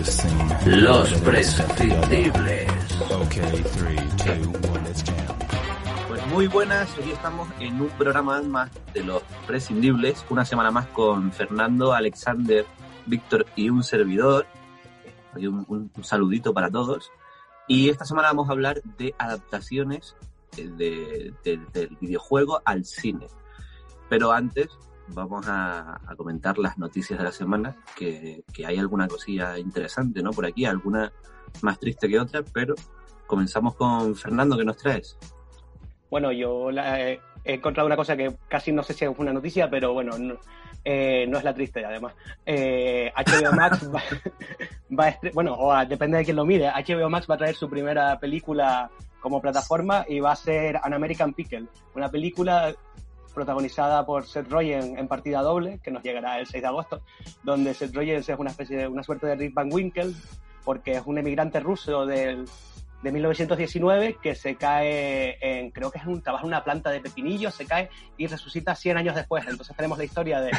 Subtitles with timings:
[0.00, 0.82] This scene.
[0.82, 2.68] Los prescindibles.
[3.10, 5.36] Okay, three, two, one, let's jam.
[6.08, 10.86] Pues muy buenas, hoy estamos en un programa más de los prescindibles, una semana más
[10.88, 12.66] con Fernando, Alexander,
[13.06, 14.46] Víctor y un servidor.
[15.34, 17.10] Un, un- un saludito para todos.
[17.68, 20.16] Y esta semana vamos a hablar de adaptaciones
[20.56, 23.26] eh, de- de- del videojuego al cine.
[24.08, 24.68] Pero antes
[25.08, 30.22] vamos a, a comentar las noticias de la semana, que, que hay alguna cosilla interesante,
[30.22, 30.30] ¿no?
[30.32, 31.12] Por aquí, alguna
[31.62, 32.74] más triste que otra, pero
[33.26, 35.16] comenzamos con Fernando, ¿qué nos traes?
[36.10, 39.32] Bueno, yo la- eh, he encontrado una cosa que casi no sé si es una
[39.32, 40.34] noticia, pero bueno, no,
[40.84, 42.14] eh, no es la triste además.
[42.46, 44.02] Eh, HBO Max va,
[44.98, 47.38] va a estre- bueno, o a- depende de quién lo mire, HBO Max va a
[47.38, 52.74] traer su primera película como plataforma y va a ser An American Pickle, una película
[53.34, 57.02] protagonizada por Seth Rogen en partida doble, que nos llegará el 6 de agosto,
[57.44, 60.12] donde Seth Rogen es una especie de una suerte de Rick Van Winkle,
[60.64, 62.46] porque es un emigrante ruso del,
[63.02, 67.00] de 1919 que se cae en, creo que es un, trabaja en una planta de
[67.00, 69.44] pepinillos, se cae y resucita 100 años después.
[69.48, 70.50] Entonces tenemos la historia de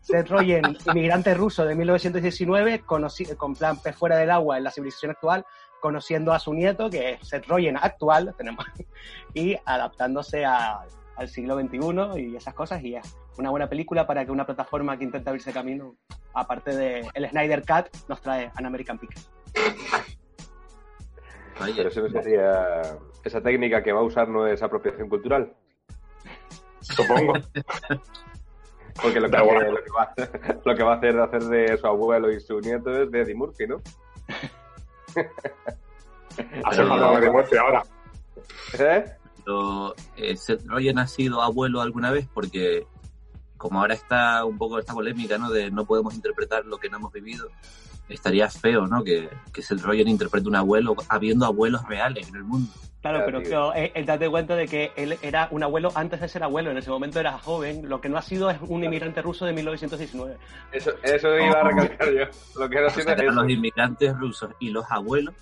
[0.00, 4.70] Seth Rogen, inmigrante ruso de 1919, conoci- con plan pez fuera del agua en la
[4.70, 5.44] civilización actual,
[5.80, 8.64] conociendo a su nieto, que es Seth Rogen actual, tenemos,
[9.34, 10.84] y adaptándose a-
[11.16, 11.78] al siglo XXI
[12.20, 12.82] y esas cosas.
[12.82, 15.96] Y es una buena película para que una plataforma que intenta abrirse camino,
[16.32, 19.20] aparte de el Snyder Cut, nos trae An American Pickle.
[21.62, 22.82] Oye, Pero eso no sería.
[23.24, 25.52] Esa técnica que va a usar no es apropiación cultural.
[26.80, 27.32] Supongo.
[29.02, 29.74] Porque lo que, Da hace- igual.
[29.74, 30.14] lo que va,
[30.64, 33.34] lo que va a hacer hacer de su abuelo y su nieto es de Eddie
[33.34, 33.80] Murphy, ¿no?
[36.64, 37.82] Hace falta de muerte ahora.
[38.78, 39.04] ¿Eh?
[39.44, 42.86] pero, eh, Seth Rogen ha sido abuelo alguna vez porque
[43.56, 45.50] como ahora está un poco esta polémica, ¿no?
[45.50, 47.48] De no podemos interpretar lo que no hemos vivido.
[48.08, 49.02] Estaría feo, ¿no?
[49.02, 52.70] Que, que Seth Rogen interprete un abuelo habiendo abuelos reales en el mundo.
[53.00, 56.28] Claro, pero que, eh, eh, date cuenta de que él era un abuelo antes de
[56.28, 59.20] ser abuelo, en ese momento era joven, lo que no ha sido es un inmigrante
[59.20, 60.36] ruso de 1919.
[60.72, 62.24] Eso, eso iba a recalcar yo.
[62.58, 63.34] Lo que no O tiene sea, es que eso.
[63.34, 65.34] los inmigrantes rusos y los abuelos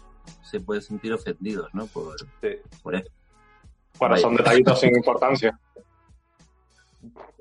[0.43, 1.87] se pueden sentir ofendidos, ¿no?
[1.87, 2.56] Por, Sí.
[2.83, 3.09] por eso.
[3.99, 5.56] Bueno, son detallitos sin importancia.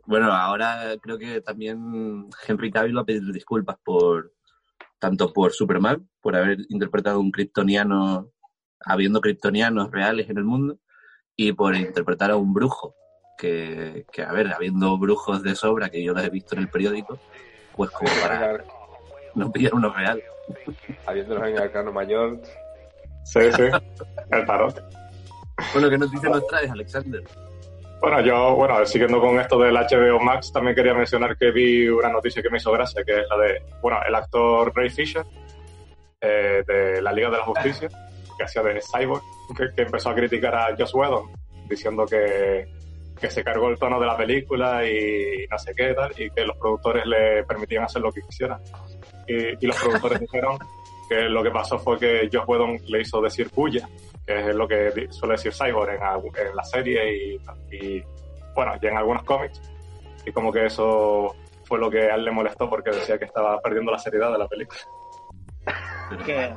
[0.06, 4.32] Bueno, ahora creo que también Henry Cavill va a pedir disculpas por
[5.02, 8.30] tanto por Superman, por haber interpretado un kryptoniano,
[8.86, 10.78] habiendo kryptonianos reales en el mundo,
[11.36, 12.94] y por interpretar a un brujo,
[13.36, 16.70] que, que a ver, habiendo brujos de sobra, que yo los he visto en el
[16.70, 17.20] periódico,
[17.76, 18.64] pues como para
[19.34, 20.22] no pillar uno real.
[21.08, 22.40] Habiéndolos en el Arcano Mayor.
[23.24, 23.64] Sí, sí.
[24.32, 24.84] El tarot.
[25.74, 27.24] Bueno, ¿qué noticia nos traes, Alexander?
[28.02, 32.10] Bueno, yo, bueno, siguiendo con esto del HBO Max, también quería mencionar que vi una
[32.10, 35.24] noticia que me hizo gracia, que es la de, bueno, el actor Ray Fisher,
[36.20, 37.90] eh, de la Liga de la Justicia,
[38.36, 39.22] que hacía de Cyborg,
[39.76, 41.30] que, empezó a criticar a Joss Whedon,
[41.70, 42.68] diciendo que,
[43.20, 46.44] que se cargó el tono de la película y no sé qué tal, y que
[46.44, 48.60] los productores le permitían hacer lo que quisieran.
[49.28, 50.58] Y, y los productores dijeron
[51.08, 53.88] que lo que pasó fue que Joss Whedon le hizo decir bulla,
[54.26, 58.04] que es lo que suele decir Cyborg en, la serie y, y,
[58.56, 59.62] bueno, y en algunos cómics.
[60.26, 61.36] Y como que eso
[61.66, 64.38] fue lo que a él le molestó porque decía que estaba perdiendo la seriedad de
[64.38, 64.80] la película.
[66.26, 66.54] Que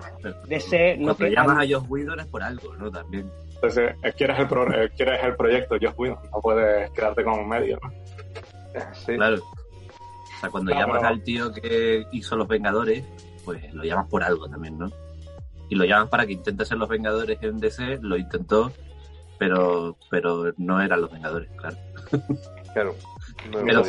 [0.49, 2.91] DC no cuando tiene- llamas a Josh Whedon es por algo, ¿no?
[2.91, 3.31] También.
[3.55, 7.39] Entonces, eh, quieres el, pro- eh, quieres el proyecto, Josh Whedon, no puedes quedarte con
[7.39, 7.91] un medio, ¿no?
[8.95, 9.15] Sí.
[9.15, 9.37] Claro.
[9.37, 13.05] O sea, cuando No, llamas pero- al tío que hizo Los Vengadores,
[13.45, 14.89] pues lo llamas por algo también, ¿no?
[15.69, 18.73] Y lo llamas para que intente ser Los Vengadores en DC, lo intentó,
[19.39, 21.77] pero pero no eran Los Vengadores, claro.
[22.73, 22.95] Claro.
[23.51, 23.83] No Pero.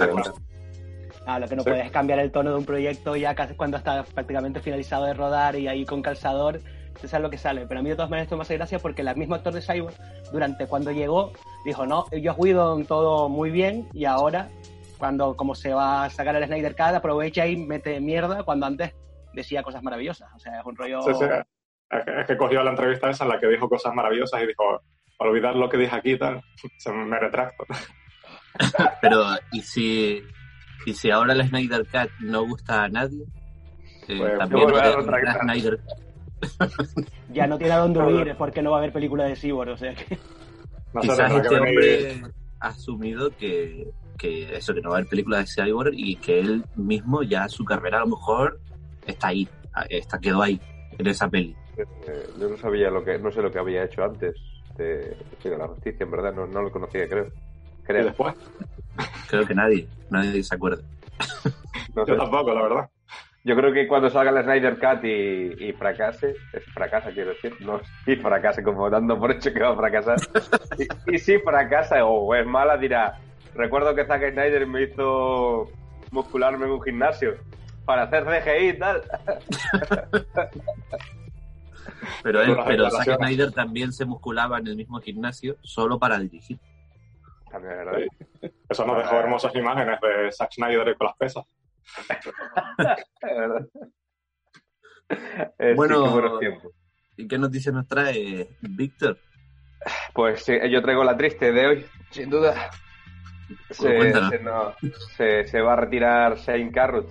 [1.26, 1.70] Ah, lo que no Sí.
[1.70, 5.14] puedes es cambiar el tono de un proyecto ya casi cuando está prácticamente finalizado de
[5.16, 6.62] rodar y ahí con calzador
[7.00, 7.66] se sabe lo que sale.
[7.68, 9.62] Pero a mí de todas maneras esto me hace gracia porque el mismo actor de
[9.62, 9.96] Cyborg,
[10.32, 11.32] durante cuando llegó,
[11.66, 14.50] dijo, no, Josh Whedon todo muy bien y ahora,
[15.00, 18.94] cuando como se va a sacar el Snyder Cut, aprovecha y mete mierda cuando antes
[19.34, 20.30] decía cosas maravillosas.
[20.36, 21.02] O sea, es un rollo...
[21.02, 21.26] Sí, sí.
[21.90, 24.82] Es que, cogió la entrevista esa en la que dijo cosas maravillosas y dijo,
[25.20, 26.42] olvidar lo que dije aquí y tal,
[26.78, 27.66] se me retracto.
[29.02, 30.22] Pero, ¿y si,
[30.86, 33.24] y si ahora el Snyder Cut no gusta a nadie?
[34.08, 35.40] Eh, Pues, también volver a.
[35.42, 35.80] Snyder
[37.32, 39.78] Ya no tiene a dónde huir porque no va a haber película de Cyborg, o
[39.78, 40.18] sea que...
[40.94, 42.22] No sé, Quizás este hombre
[42.60, 43.88] ha asumido que,
[44.18, 47.50] que eso, que no va a haber películas de Cyborg y que él mismo ya
[47.50, 48.60] su carrera a lo mejor
[49.06, 49.48] está ahí,
[49.90, 50.60] está, quedó ahí,
[50.98, 51.56] en esa peli.
[51.78, 54.36] Eh, yo no sabía lo que, no sé lo que había hecho antes
[54.78, 57.28] de la Justicia, en verdad, no, no lo conocía, creo.
[57.28, 58.34] Y Creo, después,
[59.30, 60.84] Creo que nadie, nadie se acuerda.
[61.96, 62.90] no yo tampoco, la verdad.
[63.44, 67.56] Yo creo que cuando salga el Snyder Cut y, y fracase, es fracasa quiero decir,
[67.60, 70.18] no si fracase como dando por hecho que va a fracasar.
[70.80, 73.20] Y, y si fracasa o es mala, dirá,
[73.54, 75.70] recuerdo que Zack Snyder me hizo
[76.10, 77.36] muscularme en un gimnasio
[77.86, 79.04] para hacer CGI y tal.
[82.24, 83.18] Pero él, pero Zack.
[83.18, 86.60] Snyder también se musculaba en el mismo gimnasio solo para dirigir.
[87.52, 88.00] También es verdad.
[88.70, 91.46] Eso nos dejó hermosas imágenes de Zack Snyder con las pesas.
[95.08, 96.72] Sí, Bueno, tiempos.
[97.18, 99.18] ¿Y qué noticias nos trae Víctor?
[100.14, 102.72] Pues sí, yo traigo la triste de hoy, sin duda.
[103.70, 104.30] Se, cuéntanos.
[104.32, 104.74] se, no-
[105.16, 107.08] se- se va a retirar Shane Carruth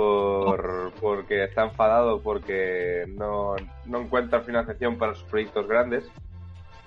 [0.00, 3.56] por, porque está enfadado porque no,
[3.86, 6.10] no encuentra financiación para sus proyectos grandes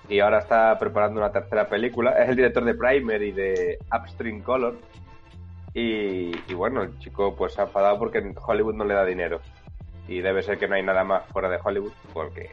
[0.10, 2.12] y ahora está preparando una tercera película.
[2.12, 4.80] Es el director de Primer y de Upstream Color.
[5.74, 9.42] Y, bueno, el chico pues se ha enfadado porque Hollywood no le da dinero.
[10.08, 12.52] Y debe ser que no hay nada más fuera de Hollywood porque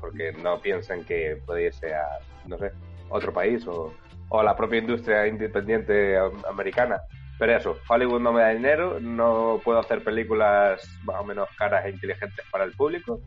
[0.00, 2.04] porque no piensan que puede irse a,
[2.46, 2.72] no sé,
[3.08, 3.94] otro país o,
[4.28, 7.00] o la propia industria independiente am- americana.
[7.42, 11.84] Pero eso, Hollywood no me da dinero, no puedo hacer películas más o menos caras
[11.84, 13.18] e inteligentes para el público.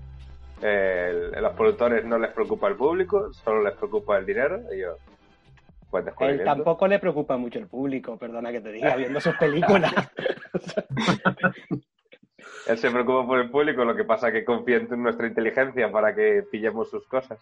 [0.63, 4.61] A los productores no les preocupa el público, solo les preocupa el dinero.
[4.73, 4.95] Y yo,
[5.89, 9.93] pues él tampoco le preocupa mucho el público, perdona que te diga, viendo sus películas.
[12.67, 16.15] Él se preocupa por el público, lo que pasa que confía en nuestra inteligencia para
[16.15, 17.37] que pillemos sus cosas.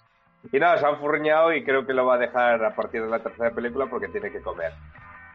[0.51, 3.09] Y nada, se han furriñado y creo que lo va a dejar a partir de
[3.09, 4.73] la tercera película porque tiene que comer.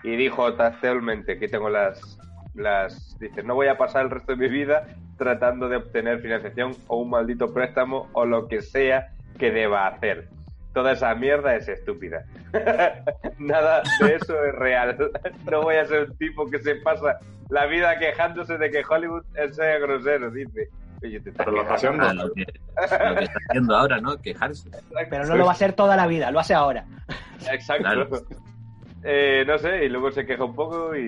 [0.03, 2.19] Y dijo textualmente que tengo las,
[2.55, 3.17] las...
[3.19, 4.87] Dice, no voy a pasar el resto de mi vida
[5.17, 9.09] tratando de obtener financiación o un maldito préstamo o lo que sea
[9.39, 10.29] que deba hacer.
[10.73, 12.25] Toda esa mierda es estúpida.
[13.39, 14.97] Nada de eso es real.
[15.50, 17.19] No voy a ser un tipo que se pasa
[17.49, 20.69] la vida quejándose de que Hollywood sea grosero, dice.
[21.03, 22.05] Oye, te estás Pero lo está haciendo.
[22.05, 24.17] Ah, lo, que, lo que está haciendo ahora, ¿no?
[24.19, 24.71] Quejarse.
[25.11, 26.85] Pero no lo va a hacer toda la vida, lo hace ahora.
[27.50, 27.83] Exacto.
[27.83, 28.09] Claro.
[29.05, 31.00] Eh, no sé, y luego se queja un poco y,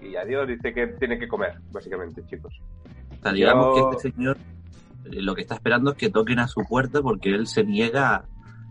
[0.00, 0.48] y- y adiós.
[0.48, 2.60] Dice que tiene que comer, básicamente, chicos.
[3.18, 4.36] O sea, digamos Yo- que este señor
[5.04, 8.24] eh, lo que está esperando es que toquen a su puerta porque él se niega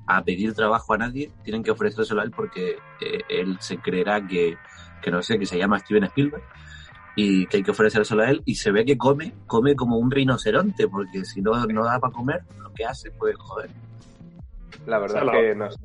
[0.08, 4.26] a pedir trabajo a nadie, tienen que ofrecérselo a él porque eh, él se creerá
[4.26, 4.56] que,
[5.02, 6.44] que no sé, que se llama Steven Spielberg
[7.16, 10.12] y que hay que ofrecérselo a él y se ve que come, come como un
[10.12, 13.70] rinoceronte porque si no, no da para comer, lo que hace, pues joder.
[14.86, 15.80] La verdad la- que no sé.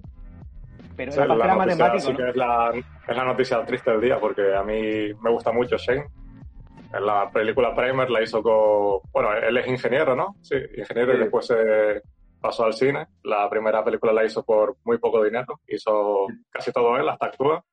[0.96, 2.16] Pero es papel la era noticia, matemático, sí ¿no?
[2.18, 2.72] que es la,
[3.08, 6.06] es la noticia triste del día, porque a mí me gusta mucho Shane.
[6.94, 9.00] En la película Primer la hizo con...
[9.12, 10.36] Bueno, él es ingeniero, ¿no?
[10.42, 11.16] Sí, ingeniero Sí.
[11.18, 12.02] y después se
[12.40, 13.06] pasó al cine.
[13.22, 15.60] La primera película la hizo por muy poco dinero.
[15.66, 17.64] Hizo casi todo él, hasta actúa.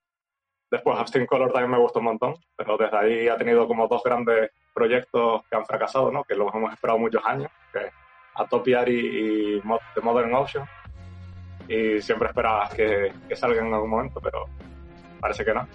[0.72, 4.02] Después Abstin Color también me gustó un montón, pero desde ahí ha tenido como dos
[4.04, 6.24] grandes proyectos que han fracasado, ¿no?
[6.24, 7.94] Que los hemos esperado muchos años, que es
[8.36, 10.66] Atopiary y Mo- The Modern Ocean.
[11.70, 14.46] Y siempre esperabas que, que salgan en algún momento, pero
[15.22, 15.68] parece que no.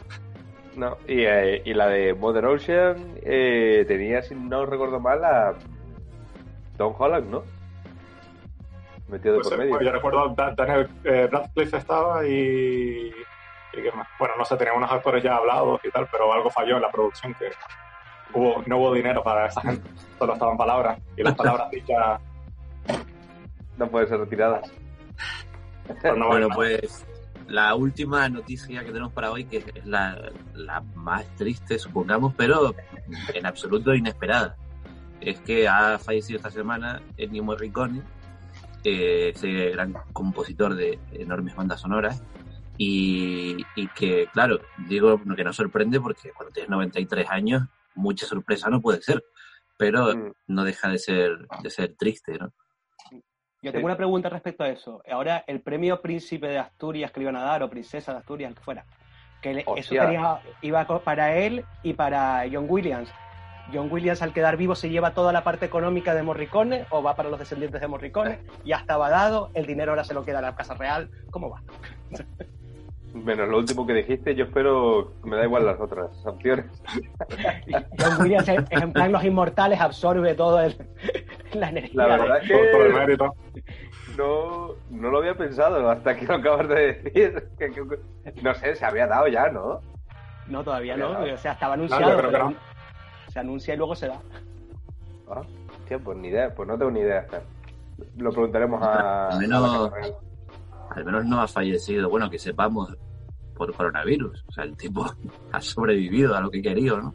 [0.76, 5.54] No, y, eh, y la de Mother Ocean eh, tenía, si no recuerdo mal, a
[6.76, 7.44] Tom Holland, ¿no?
[9.06, 9.70] Metido de Pues, por eh, medio.
[9.70, 13.12] bueno, yo recuerdo Da- Daniel eh, Radcliffe estaba y,
[13.72, 14.08] y qué más.
[14.18, 16.90] Bueno, no sé, tenía unos actores ya hablados y tal, pero algo falló en la
[16.90, 17.50] producción que
[18.36, 22.20] hubo, no hubo dinero para esa gente, solo estaban palabras y las palabras dichas
[23.76, 24.72] No pueden ser retiradas.
[26.16, 27.06] No bueno, pues
[27.48, 32.74] la última noticia que tenemos para hoy, que es la, la más triste, supongamos, pero
[33.34, 34.56] en absoluto inesperada,
[35.20, 38.02] es que ha fallecido esta semana Ennio Morricone,
[38.82, 42.22] eh, ese gran compositor de enormes bandas sonoras,
[42.76, 47.62] y, y que, claro, digo que no sorprende porque cuando tienes 93 años,
[47.94, 49.24] mucha sorpresa no puede ser,
[49.76, 50.32] pero Mm.
[50.48, 52.52] no deja de ser, de ser triste, ¿no?
[53.64, 55.02] Yo tengo una pregunta respecto a eso.
[55.10, 58.50] Ahora, el premio Príncipe de Asturias que le iban a dar, o Princesa de Asturias,
[58.50, 58.84] el que fuera,
[59.40, 63.10] que le- eso tenía, iba para él y para John Williams.
[63.72, 67.16] John Williams, al quedar vivo, se lleva toda la parte económica de Morricone o va
[67.16, 68.40] para los descendientes de Morricone.
[68.66, 71.10] Ya estaba dado, el dinero ahora se lo queda a la Casa Real.
[71.30, 71.62] ¿Cómo va?
[73.14, 76.66] Menos lo último que dijiste, yo espero, me da igual las otras opciones.
[77.98, 80.76] John Williams, en plan los inmortales, absorbe todo el,
[81.54, 82.06] la energía.
[82.08, 83.34] La de- verdad es Por, por el que mérito.
[84.18, 87.48] no, no lo había pensado hasta que lo acabas de decir.
[87.58, 89.80] Que- que- no sé, se había dado ya, ¿no?
[90.48, 91.10] No, todavía no.
[91.20, 92.16] O sea, estaba anunciado.
[92.18, 92.56] creo que pero no.
[93.28, 94.20] Se anuncia y luego se da.
[95.30, 97.26] Ah, hostia, pues ni idea, pues no tengo ni idea.
[98.16, 99.28] Lo preguntaremos a.
[99.28, 100.14] Al a menos- la Real.
[100.94, 102.96] Al menos no ha fallecido, bueno, que sepamos,
[103.56, 104.44] por coronavirus.
[104.48, 105.04] O sea, el tipo
[105.52, 107.14] ha sobrevivido a lo que quería, ¿no?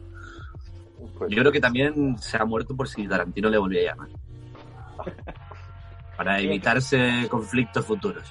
[1.18, 4.08] Pues, Yo creo que también se ha muerto por si Tarantino le volvía a llamar.
[6.16, 8.30] Para evitarse conflictos futuros.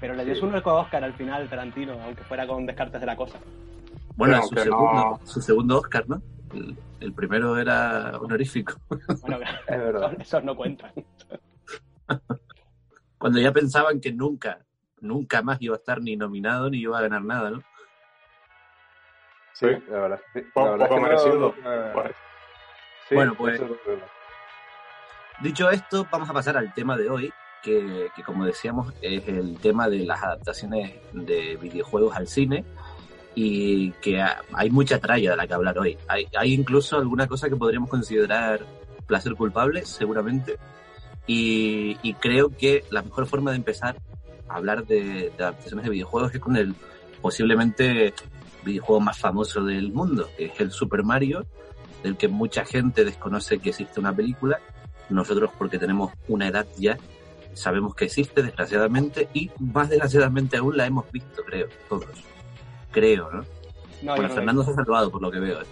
[0.00, 0.40] Pero le dio Sí.
[0.40, 3.38] su único Oscar al final, Tarantino, aunque fuera con descartes de la cosa.
[4.14, 6.22] Bueno, su, segundo, no- su segundo Oscar, ¿no?
[6.54, 8.74] El, el primero era honorífico.
[9.20, 10.12] Bueno, Es verdad.
[10.12, 10.90] esos, esos no cuentan.
[13.26, 14.60] Cuando ya pensaban que nunca,
[15.00, 17.58] nunca más iba a estar ni nominado ni iba a ganar nada, ¿no?
[19.52, 19.82] Sí, Sí.
[19.90, 20.20] la verdad.
[20.32, 20.40] sí.
[20.54, 21.54] Po- La verdad poco es que merecido.
[21.64, 21.70] no-
[22.04, 22.14] eh,
[23.08, 23.68] sí, Bueno, pues- es.
[25.42, 27.32] Dicho esto, vamos a pasar al tema de hoy,
[27.64, 32.64] que, que como decíamos es el tema de las adaptaciones de videojuegos al cine
[33.34, 35.98] y que ha- hay mucha tralla de la que hablar hoy.
[36.06, 38.60] Hay, hay incluso alguna cosa que podríamos considerar
[39.08, 40.58] placer culpable, seguramente,
[41.26, 43.96] y, y creo que la mejor forma de empezar
[44.48, 46.74] a hablar de, de adaptaciones de videojuegos es con el
[47.20, 48.14] posiblemente
[48.64, 51.46] videojuego más famoso del mundo, que es el Super Mario,
[52.02, 54.60] del que mucha gente desconoce que existe una película.
[55.08, 56.98] Nosotros porque tenemos una edad ya
[57.56, 62.06] sabemos que existe desgraciadamente y más desgraciadamente aún la hemos visto creo todos.
[62.92, 63.40] Creo no
[64.02, 65.66] No, bueno no Fernando se ha salvado por lo que veo ¿eh?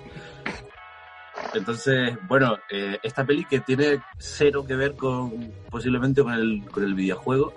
[1.54, 6.84] Entonces bueno eh, esta peli que tiene cero que ver con posiblemente con el con
[6.84, 7.52] el videojuego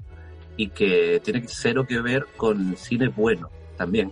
[0.56, 4.12] y que tiene cero que ver con cine bueno también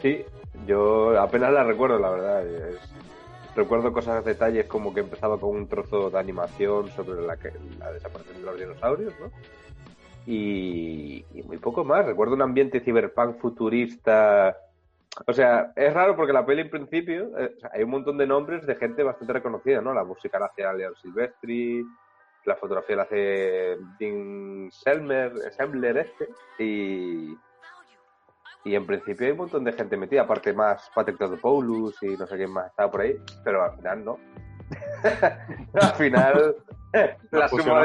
[0.00, 0.24] Sí,
[0.66, 2.44] yo apenas la recuerdo, la verdad.
[3.54, 7.90] Recuerdo cosas, detalles como que empezaba con un trozo de animación sobre la, que, la
[7.92, 9.30] desaparición de los dinosaurios, ¿no?
[10.26, 12.04] Y, y muy poco más.
[12.04, 14.56] Recuerdo un ambiente ciberpunk futurista.
[15.26, 18.18] O sea, es raro porque la peli en principio eh, o sea, hay un montón
[18.18, 19.94] de nombres de gente bastante reconocida, ¿no?
[19.94, 21.84] La música la hace Leon Silvestri,
[22.44, 27.36] la fotografía la hace Dean Selmer, Sembler este, y,
[28.64, 32.26] y en principio hay un montón de gente metida, aparte más Patrick Paulus y no
[32.26, 34.18] sé quién más estaba por ahí, pero al final no.
[35.80, 36.56] al final
[37.30, 37.80] la funciona.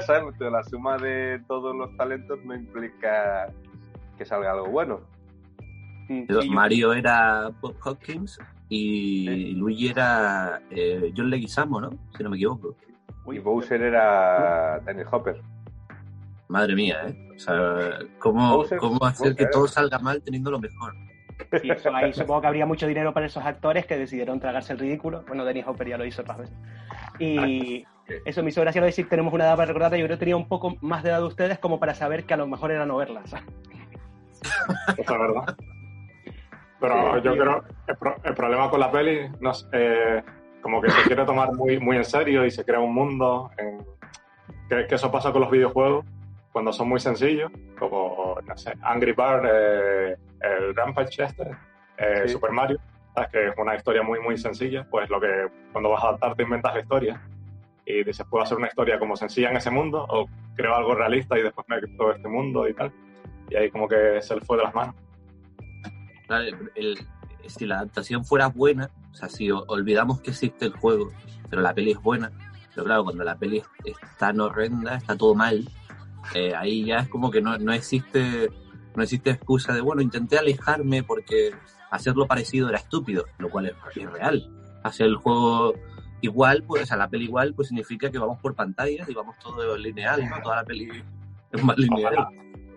[0.00, 3.52] suma de la suma de todos los talentos no implica
[4.16, 5.13] que salga algo bueno.
[6.06, 9.50] Sí, Yo- yo- Mario era Bob Hopkins y Sí.
[9.52, 12.74] Luigi era eh, John Leguizamo no si no me equivoco
[13.32, 15.40] Y Bowser era Dennis Hopper.
[16.48, 17.28] Madre mía, ¿eh?
[17.34, 19.50] O sea, ¿cómo, Bowser- cómo hacer que Bowser.
[19.50, 20.94] todo salga mal teniendo lo mejor?
[21.60, 24.78] sí, eso ahí supongo que habría mucho dinero para esos actores que decidieron tragarse el
[24.78, 25.24] ridículo.
[25.26, 26.56] Bueno, Dennis Hopper ya lo hizo otras veces.
[27.18, 27.84] Y
[28.24, 29.90] eso me hizo gracia lo de decir tenemos una edad para recordar.
[29.92, 32.34] Yo creo que tenía un poco más de edad de ustedes como para saber que
[32.34, 33.32] a lo mejor era no verlas.
[33.32, 33.42] Eso
[34.98, 35.56] es verdad.
[36.80, 40.22] Pero Sí, yo creo el, pro- el problema con la peli, no sé, eh,
[40.60, 43.50] como que se quiere tomar muy, muy en serio y se crea un mundo.
[43.58, 43.78] en-
[44.68, 46.06] que, que eso pasa con los videojuegos
[46.52, 51.42] cuando son muy sencillos, como, no sé, Angry Bird, eh, el Rampage este,
[51.98, 52.28] eh, Sí.
[52.32, 52.78] Super Mario,
[53.14, 53.30] ¿sabes?
[53.30, 56.44] que es una historia muy, muy sencilla, pues lo que cuando vas a adaptar te
[56.44, 57.20] inventas la historia
[57.84, 60.26] y dices, puedo hacer una historia como sencilla en ese mundo o
[60.56, 62.90] creo algo realista y después me todo este mundo y tal.
[63.50, 64.94] Y ahí como que se le fue de las manos.
[66.26, 66.98] Claro, el-
[67.46, 71.10] si la adaptación fuera buena, o sea, si o- olvidamos que existe el juego,
[71.50, 72.30] pero la peli es buena,
[72.74, 75.68] pero claro, cuando la peli es, es tan horrenda, está todo mal,
[76.34, 78.50] eh, ahí ya es como que no, no existe
[78.96, 81.50] no existe excusa de, bueno, intenté alejarme porque
[81.90, 84.48] hacerlo parecido era estúpido, lo cual es, es real.
[84.84, 85.74] Hacer el juego
[86.20, 89.76] igual, pues, a la peli igual, pues significa que vamos por pantallas y vamos todo
[89.76, 90.40] lineal, ¿no?
[90.42, 90.88] Toda la peli
[91.50, 92.14] es más lineal.
[92.14, 92.30] Ojalá.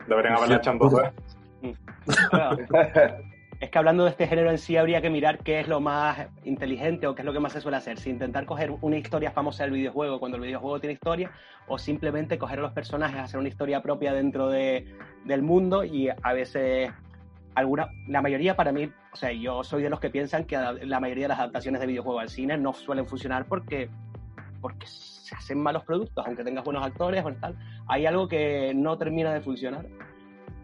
[0.07, 1.13] Deberían haberla hecho en 2D.
[2.29, 2.57] Claro.
[3.59, 6.27] Es que hablando de este género en sí, habría que mirar qué es lo más
[6.43, 7.97] inteligente o qué es lo que más se suele hacer.
[7.97, 11.31] Si intentar coger una historia famosa del videojuego cuando el videojuego tiene historia,
[11.67, 14.85] o simplemente coger a los personajes, hacer una historia propia dentro de,
[15.25, 16.91] del mundo y a veces
[17.55, 20.99] alguna, la mayoría para mí, o sea, yo soy de los que piensan que la
[20.99, 23.89] mayoría de las adaptaciones de videojuegos al cine no suelen funcionar porque,
[24.61, 27.57] porque se hacen malos productos, aunque tengas buenos actores o tal.
[27.87, 29.87] Hay algo que no termina de funcionar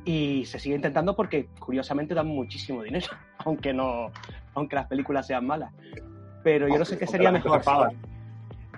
[0.06, 3.08] y se sigue intentando porque curiosamente dan muchísimo dinero,
[3.40, 4.12] aunque no,
[4.54, 5.74] aunque las películas sean malas.
[6.44, 7.62] Pero yo no sé qué sería mejor.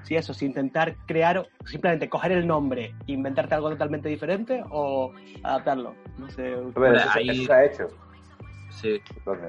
[0.04, 5.96] Si eso, si intentar crear, simplemente coger el nombre inventarte algo totalmente diferente o adaptarlo.
[6.20, 6.56] No sé.
[7.12, 7.88] ahí, está hecho.
[8.70, 9.02] Sí.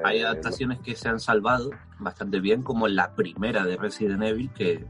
[0.03, 4.87] Hay adaptaciones que se han salvado bastante bien, como la primera de Resident Evil, que,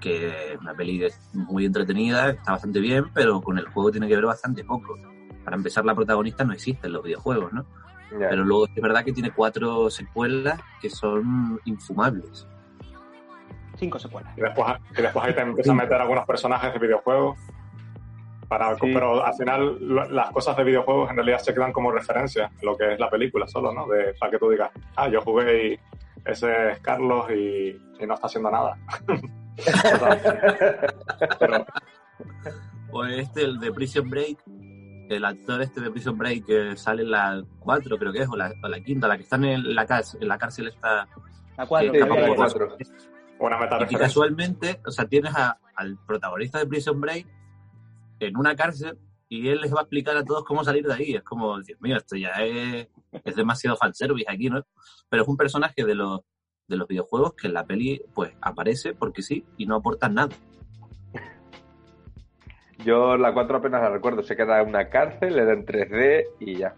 [0.00, 4.26] que una peli muy entretenida, está bastante bien, pero con el juego tiene que ver
[4.26, 4.98] bastante poco.
[5.50, 7.66] Para empezar, la protagonista no existe en los videojuegos, ¿no?
[8.08, 12.46] Pero luego es verdad que tiene cuatro secuelas que son infumables.
[13.74, 14.38] Cinco secuelas.
[14.38, 17.36] Y después, y después ahí te empiezan a meter algunos personajes de videojuegos.
[18.46, 22.76] Para, Pero al final las cosas de videojuegos en realidad se quedan como referencia lo
[22.76, 23.88] que es la película solo, ¿no?
[23.88, 25.80] De, para que tú digas, ah, yo jugué y
[26.24, 27.76] ese es Carlos y,
[28.06, 28.78] no está haciendo nada.
[32.92, 34.38] O este, el de Prison Break,
[35.16, 38.36] el actor este de Prison Break que sale en la 4, creo que es, o
[38.36, 41.08] la, o la quinta, la que está en la cárcel, en la cárcel está...
[41.56, 41.92] La 4,
[43.40, 45.32] Una y casualmente, o sea, tienes
[45.74, 47.26] al protagonista de Prison Break
[48.20, 48.98] en una cárcel
[49.28, 51.14] y él les va a explicar a todos cómo salir de ahí.
[51.14, 54.64] Es como, Dios mío, esto ya es, es demasiado fanservice aquí, ¿no?
[55.08, 56.20] Pero es un personaje de los,
[56.66, 60.34] de los videojuegos que en la peli, pues, aparece porque sí y no aporta nada.
[62.84, 66.56] Yo la 4 apenas la recuerdo, se queda en una cárcel, era en 3D y
[66.56, 66.74] ya.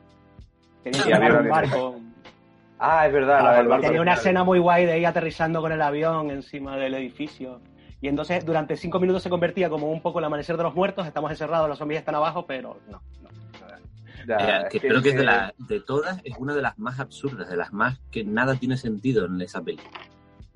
[0.82, 1.96] Tenía un barco.
[2.78, 3.64] Ah, es verdad.
[3.64, 7.60] la tenía una escena muy guay de ella aterrizando con el avión encima del edificio.
[8.00, 11.06] Y entonces durante cinco minutos se convertía como un poco el amanecer de los muertos,
[11.06, 13.00] estamos encerrados, los zombies están abajo, pero no.
[14.68, 17.56] que creo que es de, la, de todas, es una de las más absurdas, de
[17.56, 19.78] las más que nada tiene sentido en esa peli.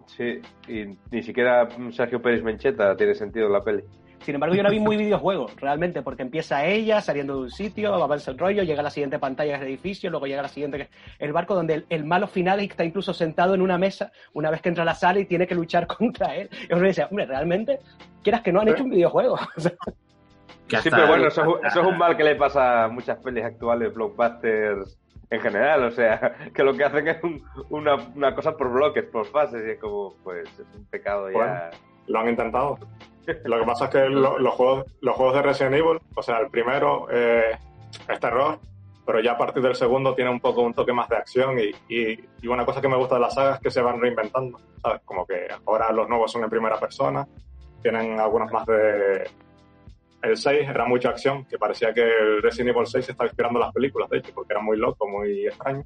[0.06, 3.84] Sí, y ni siquiera Sergio Pérez Mencheta tiene sentido en la peli.
[4.26, 7.94] Sin embargo, yo la vi muy videojuego, realmente, porque empieza ella saliendo de un sitio,
[7.94, 10.78] avanza el rollo, llega a la siguiente pantalla del edificio, luego llega a la siguiente,
[10.78, 14.50] que es el barco donde el, malo final está incluso sentado en una mesa una
[14.50, 16.50] vez que entra a la sala y tiene que luchar contra él.
[16.68, 17.78] Y uno dice, hombre, realmente,
[18.24, 19.38] quieras que no han hecho un videojuego.
[19.56, 24.98] sí, pero bueno, eso, es un mal que le pasa a muchas pelis actuales, blockbusters
[25.30, 27.18] en general, o sea, que lo que hacen es
[27.70, 31.70] una, una, cosa por bloques, por fases, y es como, pues, es un pecado ya.
[32.08, 32.76] lo han intentado.
[33.44, 36.48] Lo que pasa es que los, juegos, los juegos de Resident Evil, o sea, el
[36.48, 37.58] primero eh,
[38.08, 38.58] es terror,
[39.04, 42.46] pero ya a partir del segundo tiene un poco un toque más de acción y,
[42.48, 45.02] una cosa que me gusta de la saga es que se van reinventando, ¿sabes?
[45.04, 47.26] Como que ahora los nuevos son en primera persona,
[47.82, 49.28] tienen algunos más de...
[50.22, 53.72] El 6 era mucha acción, que parecía que el Resident Evil 6 estaba inspirando las
[53.72, 55.84] películas, de hecho, porque era muy loco, muy extraño.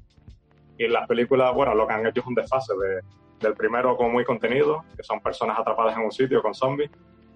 [0.77, 3.01] Y las películas, bueno, lo que han hecho es un desfase de,
[3.41, 6.89] del primero como muy contenido, que son personas atrapadas en un sitio con zombies,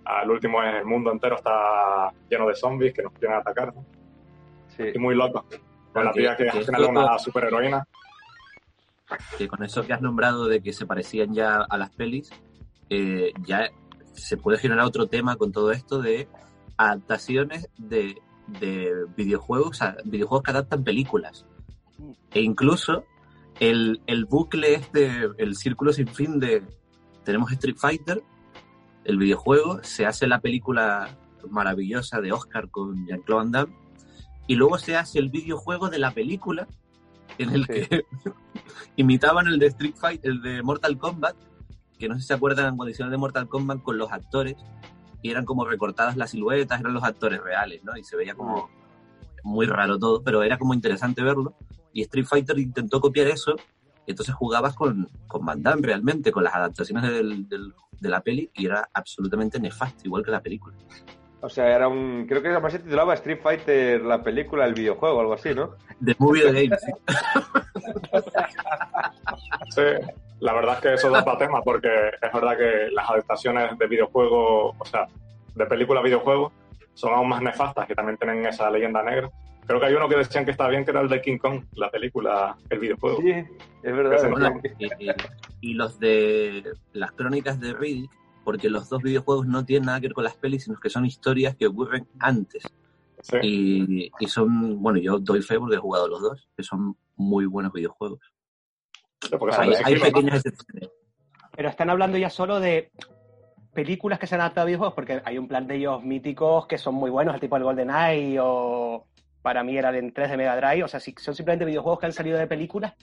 [0.05, 3.73] al último el mundo entero está lleno de zombies que nos quieren atacar.
[4.75, 4.83] Sí.
[4.93, 5.45] Y muy loco.
[5.93, 7.87] Con la tía que, es una superheroína.
[9.37, 12.31] Que con eso que has nombrado de que se parecían ya a las pelis,
[12.89, 13.69] eh, ya
[14.13, 16.27] se puede generar otro tema con todo esto de
[16.77, 21.45] adaptaciones de, de videojuegos, videojuegos que adaptan películas.
[22.31, 23.05] E incluso
[23.59, 26.63] el, el bucle este, el círculo sin fin de
[27.23, 28.21] tenemos Street Fighter,
[29.05, 31.15] el videojuego, se hace la película
[31.49, 33.75] maravillosa de Oscar con Jean-Claude Van Damme,
[34.47, 36.67] y luego se hace el videojuego de la película
[37.37, 38.05] en el que
[38.95, 41.35] imitaban el de Street Fighter, el de Mortal Kombat,
[41.97, 44.55] que no sé si se acuerdan cuando hicieron de Mortal Kombat con los actores,
[45.21, 47.97] y eran como recortadas las siluetas, eran los actores reales, ¿no?
[47.97, 48.69] Y se veía como
[49.43, 51.55] muy raro todo, pero era como interesante verlo.
[51.93, 53.55] Y Street Fighter intentó copiar eso,
[54.11, 58.65] entonces jugabas con, con Van Damme realmente, con las adaptaciones del, de la peli y
[58.65, 60.75] era absolutamente nefasto, igual que la película.
[61.41, 62.25] O sea, era un.
[62.27, 65.75] Creo que además se titulaba Street Fighter, la película, el videojuego, algo así, ¿no?
[66.03, 66.75] The Movie the Game,
[69.69, 69.81] sí.
[70.39, 71.89] la verdad es que eso da para tema, porque
[72.19, 75.07] es verdad que las adaptaciones de videojuegos, o sea,
[75.53, 76.51] de película a videojuego,
[76.95, 79.29] son aún más nefastas, que también tienen esa leyenda negra.
[79.65, 81.63] Creo que hay uno que decían que está bien, que era el de King Kong,
[81.73, 83.21] la película, el videojuego.
[83.21, 84.62] Sí, es verdad.
[85.62, 88.12] y, los de las crónicas de Riddick,
[88.43, 91.06] porque los dos videojuegos no tienen nada que ver con las pelis, sino que son
[91.06, 92.63] historias que ocurren antes.
[93.41, 97.73] Y, son, bueno, yo doy fe porque he jugado los dos, que son muy buenos
[97.73, 98.19] videojuegos.
[99.58, 100.91] hay, pequeñas excepciones.
[101.56, 102.91] Pero están hablando ya solo de
[103.73, 106.78] películas que se han adaptado a videojuegos, porque hay un plan de ellos míticos que
[106.78, 109.08] son muy buenos, el tipo el GoldenEye o
[109.45, 110.84] para mí era el 3 de Mega Drive.
[110.84, 112.93] O sea, si son simplemente videojuegos que han salido de películas.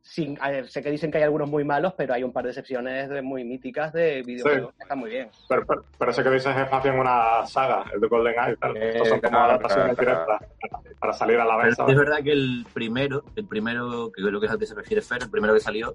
[0.00, 2.44] Sin, a ver, sé que dicen que hay algunos muy malos, pero hay un par
[2.44, 5.28] de excepciones de- muy míticas de videojuegos que están muy bien.
[5.46, 8.56] Pero, pero, pero ese que dices es más bien una saga, el de Golden Eye.
[8.56, 8.76] Claro.
[8.76, 10.50] Eh, Estos son como claro, adaptaciones claro, directas
[10.98, 11.92] para salir a la sí ¿sabes?
[11.92, 15.02] es verdad que el primero, el primero, que creo que es al que se refiere
[15.02, 15.94] Fer, el primero que salió,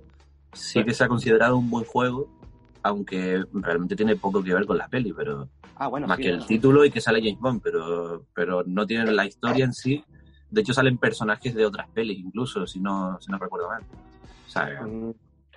[0.54, 2.30] sí que se ha considerado un buen juego,
[2.86, 6.30] aunque realmente tiene poco que ver con la peli, pero Ah, bueno, más sí, que
[6.30, 10.04] el título y que sale James Bond, pero, pero no tiene la historia en sí.
[10.52, 13.82] De hecho, salen personajes de otras pelis, incluso, si no, si no recuerdo mal.
[14.45, 15.13] O sea, Mm.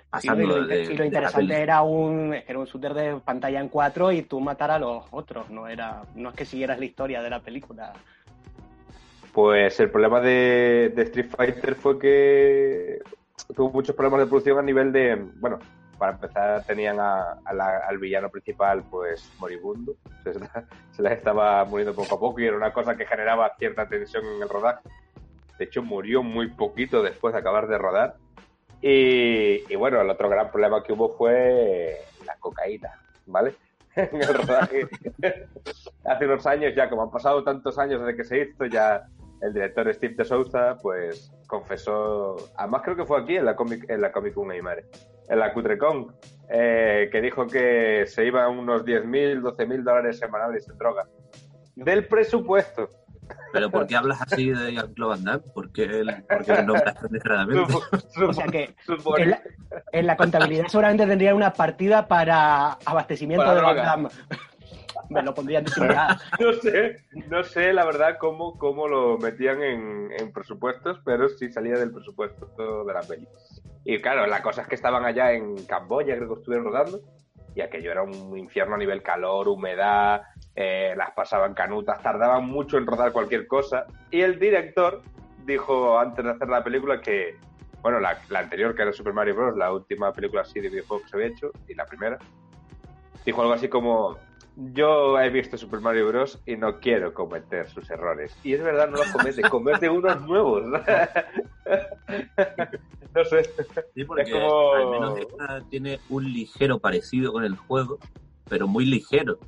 [0.09, 3.69] pasando y lo, de, y lo interesante era un, era un shooter de pantalla en
[3.69, 7.21] 4 y tú matar a los otros, no era no es que siguieras la historia
[7.21, 7.93] de la película.
[9.31, 12.99] Pues el problema de, de Street Fighter fue que
[13.55, 15.59] tuvo muchos problemas de producción a nivel de, bueno,
[15.99, 21.93] para empezar tenían a- a la- al villano principal pues moribundo, se, se estaba muriendo
[21.93, 24.81] poco a poco y era una cosa que generaba cierta tensión en el rodaje.
[25.59, 28.15] De hecho murió muy poquito después de acabar de rodar.
[28.81, 32.89] Y, y bueno, el otro gran problema que hubo fue la cocaína,
[33.25, 33.53] ¿vale?
[33.95, 34.87] en el rodaje.
[36.05, 39.05] Hace unos años ya, como han pasado tantos años desde que se hizo, ya
[39.41, 43.89] el director Steve de Souza, pues confesó, además creo que fue aquí en la Comic,
[43.89, 44.85] en la Comic Con Aymare,
[45.29, 46.15] en la Cutrecon,
[46.49, 51.07] eh, que dijo que se iba a unos 10.000, 12.000 dólares semanales en droga.
[51.75, 52.89] Del presupuesto.
[53.53, 55.43] Pero ¿por qué hablas así de Jean-Claude Van Damme?
[55.53, 56.53] ¿Por qué el, por qué?
[58.23, 58.75] O sea que
[59.17, 59.41] en la,
[59.91, 63.61] en la contabilidad seguramente tendría una partida para abastecimiento Para de.
[63.61, 64.09] Van Damme.
[65.09, 66.19] Me lo pondrían disimulado.
[66.39, 71.51] no sé, no sé la verdad cómo, cómo lo metían en, en presupuestos, pero sí
[71.51, 73.27] salía del presupuesto de la peli.
[73.91, 77.01] Y claro, la cosa es que estaban allá en Camboya, creo que estuvieron rodando,
[77.55, 80.21] y aquello era un infierno a nivel calor, humedad,
[80.55, 83.87] eh, las pasaban canutas, tardaban mucho en rodar cualquier cosa.
[84.11, 85.01] Y el director
[85.43, 87.35] dijo antes de hacer la película que,
[87.81, 91.05] bueno, la, la anterior, que era Super Mario Bros., la última película así de videojuegos
[91.05, 92.19] que se había hecho, y la primera,
[93.25, 94.19] dijo algo así como,
[94.73, 96.39] yo he visto Super Mario Bros.
[96.45, 98.35] y no quiero cometer sus errores.
[98.43, 100.63] Y es verdad, no los comete, comete unos nuevos.
[103.15, 103.43] no sé.
[103.95, 107.99] Sí, porque Es como- al menos esta tiene un ligero parecido con el juego,
[108.49, 109.39] pero muy ligero.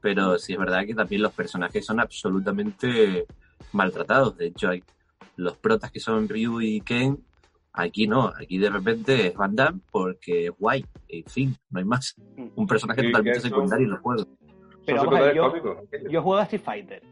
[0.00, 3.26] Pero sí es verdad que también los personajes son absolutamente
[3.72, 4.36] maltratados.
[4.36, 4.82] De hecho, hay
[5.36, 7.18] los protas que son Ryu y Ken,
[7.72, 11.84] aquí no, aquí de repente es Van Damme porque es guay, en fin, no hay
[11.84, 12.16] más.
[12.56, 14.26] Un personaje Sí, totalmente secundario en los juegos.
[14.86, 17.02] Pero Son vamos a ver, secundarios yo, yo jugado a Street Fighter.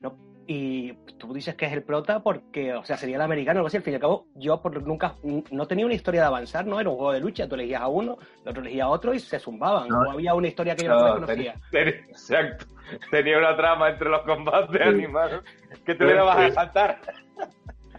[0.00, 0.16] ¿no?
[0.46, 3.76] Y tú dices que es el prota porque, o sea, sería el americano, algo así.
[3.78, 5.14] Al fin y al cabo, yo por, nunca
[5.50, 6.78] no tenía una historia de avanzar, ¿no?
[6.78, 7.48] Era un juego de lucha.
[7.48, 9.88] Tú elegías a uno, el otro elegía a otro y se zumbaban.
[9.88, 10.04] No.
[10.04, 11.54] No había una historia que yo no, No, conocía.
[11.70, 12.66] ten- ten- exacto.
[13.10, 14.88] Tenía una trama entre los combates Sí.
[14.88, 15.42] animados
[15.84, 17.00] que te Sí, le vas a saltar.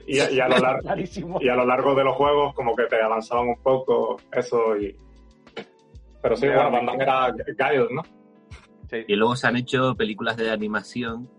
[0.05, 0.81] Y, a- y a lo largo,
[1.41, 4.95] y a lo largo de los juegos como que te avanzaban un poco eso y...
[6.21, 8.01] Pero sí, bueno, Van Damme era Gaio, ¿no?
[8.89, 8.97] Sí.
[9.07, 11.29] Y luego se han hecho películas de animación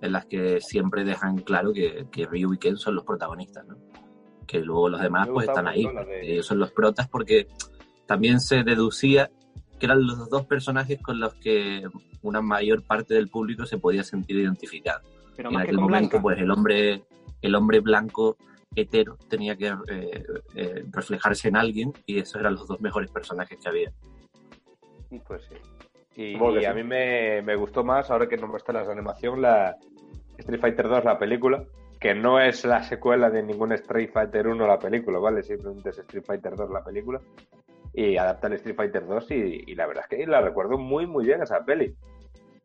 [0.00, 3.76] en las que siempre dejan claro que, que Ryu y Ken son los protagonistas, ¿no?
[4.46, 5.84] Que luego los demás pues están ahí.
[5.84, 7.48] de- Ellos son los protas porque
[8.06, 9.30] también se deducía
[9.78, 11.88] que eran los dos personajes con los que
[12.22, 15.00] una mayor parte del público se podía sentir identificado.
[15.36, 16.22] Pero Y en más que aquel con momento, Blanca.
[16.22, 17.04] pues el hombre,
[17.42, 18.36] el hombre blanco
[18.74, 23.58] hetero tenía que eh, eh, reflejarse en alguien y esos eran los dos mejores personajes
[23.62, 23.92] que había.
[25.26, 25.54] Pues sí.
[26.16, 26.76] Y, y a sí.
[26.76, 29.76] mí me, me gustó más, ahora que no me está la animación, la
[30.38, 31.64] Street Fighter 2, la película,
[32.00, 35.42] que no es la secuela de ningún Street Fighter 1 la película, ¿vale?
[35.42, 37.20] Simplemente es Street Fighter 2 la película.
[37.92, 39.34] Y adapta el Street Fighter 2 y,
[39.66, 41.94] y la verdad es que la recuerdo muy, muy bien esa peli.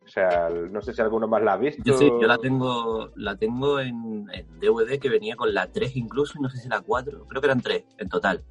[0.04, 1.82] O sea, no sé si alguno más la ha visto.
[1.86, 5.96] Yo sí, yo la tengo, la tengo en, en DVD que venía con la 3
[5.96, 8.44] incluso, y no sé si la 4, creo que eran 3 en total.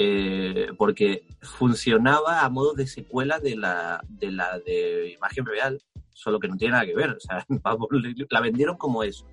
[0.00, 5.82] Eh, porque funcionaba a modo de secuela de la, de la de imagen real,
[6.12, 7.10] solo que no tiene nada que ver.
[7.10, 7.88] O sea, vamos,
[8.30, 9.26] la vendieron como eso,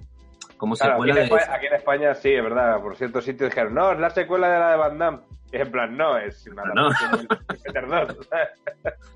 [0.58, 2.82] como Claro, aquí, secuela en de España, aquí en España sí, es verdad.
[2.82, 5.20] Por ciertos sitios dijeron, no, es la secuela de la de Van Damme.
[5.54, 6.88] Y en plan, no, es una No.
[6.88, 8.30] adaptación del Street Fighter 2.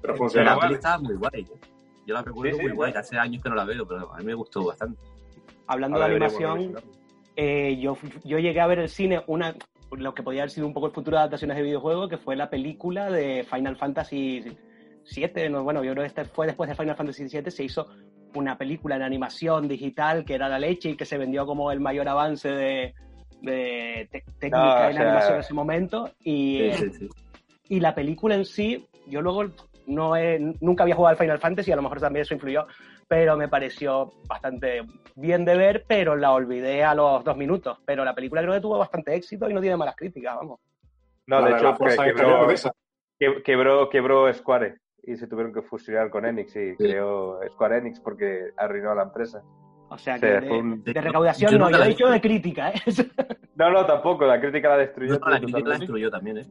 [0.02, 0.56] Pero funcionaba.
[0.56, 1.42] la peli estaba muy guay.
[1.42, 1.60] ¿eh?
[2.06, 4.18] Yo la recuerdo Sí, sí, muy guay, hace años que no la veo, pero a
[4.20, 5.00] mí me gustó bastante.
[5.68, 6.76] Hablando Ahora de animación,
[7.36, 9.56] eh, yo, yo llegué a ver el cine una
[9.92, 12.36] lo que podía haber sido un poco el futuro de adaptaciones de videojuegos, que fue
[12.36, 14.44] la película de Final Fantasy
[15.16, 15.50] VII.
[15.50, 17.88] No, bueno, yo creo que este fue después de Final Fantasy VII, se hizo
[18.36, 21.80] una película en animación digital que era la leche y que se vendió como el
[21.80, 22.94] mayor avance de,
[24.40, 26.12] técnica No, o en sea- animación en ese momento.
[26.24, 27.10] Y, Sí, sí, sí.
[27.70, 29.46] y la película en sí, yo luego
[29.88, 32.68] no he- nunca había jugado al Final Fantasy, a lo mejor también eso influyó,
[33.10, 34.84] pero me pareció bastante
[35.16, 37.80] bien de ver, pero la olvidé a los dos minutos.
[37.84, 40.60] Pero la película creo que tuvo bastante éxito y no tiene malas críticas, vamos.
[41.26, 42.16] No, La de hecho, interior
[43.18, 48.00] quebró, quebró, quebró Square y se tuvieron que fusionar con Enix y creó Square Enix
[48.00, 49.42] porque arruinó a la empresa.
[49.90, 52.22] O sea Sí, que de, fue un- de recaudación Yo no, yo he dicho de
[52.22, 52.74] crítica, ¿eh?
[53.56, 55.20] No, no, tampoco, la crítica la destruyó.
[55.20, 56.46] No, la crítica la destruyó también, ¿eh?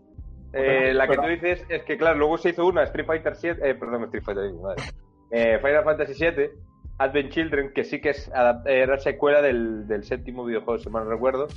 [0.52, 3.70] Eh, la que tú dices es que, claro, luego se hizo una Street Fighter 7,
[3.70, 4.82] eh, perdón, Street Fighter, madre.
[5.30, 6.52] Eh, Final Fantasy 7,
[6.98, 8.30] Advent Children, que sí que es
[8.66, 11.48] era secuela del, del séptimo videojuego, si mal no recuerdo,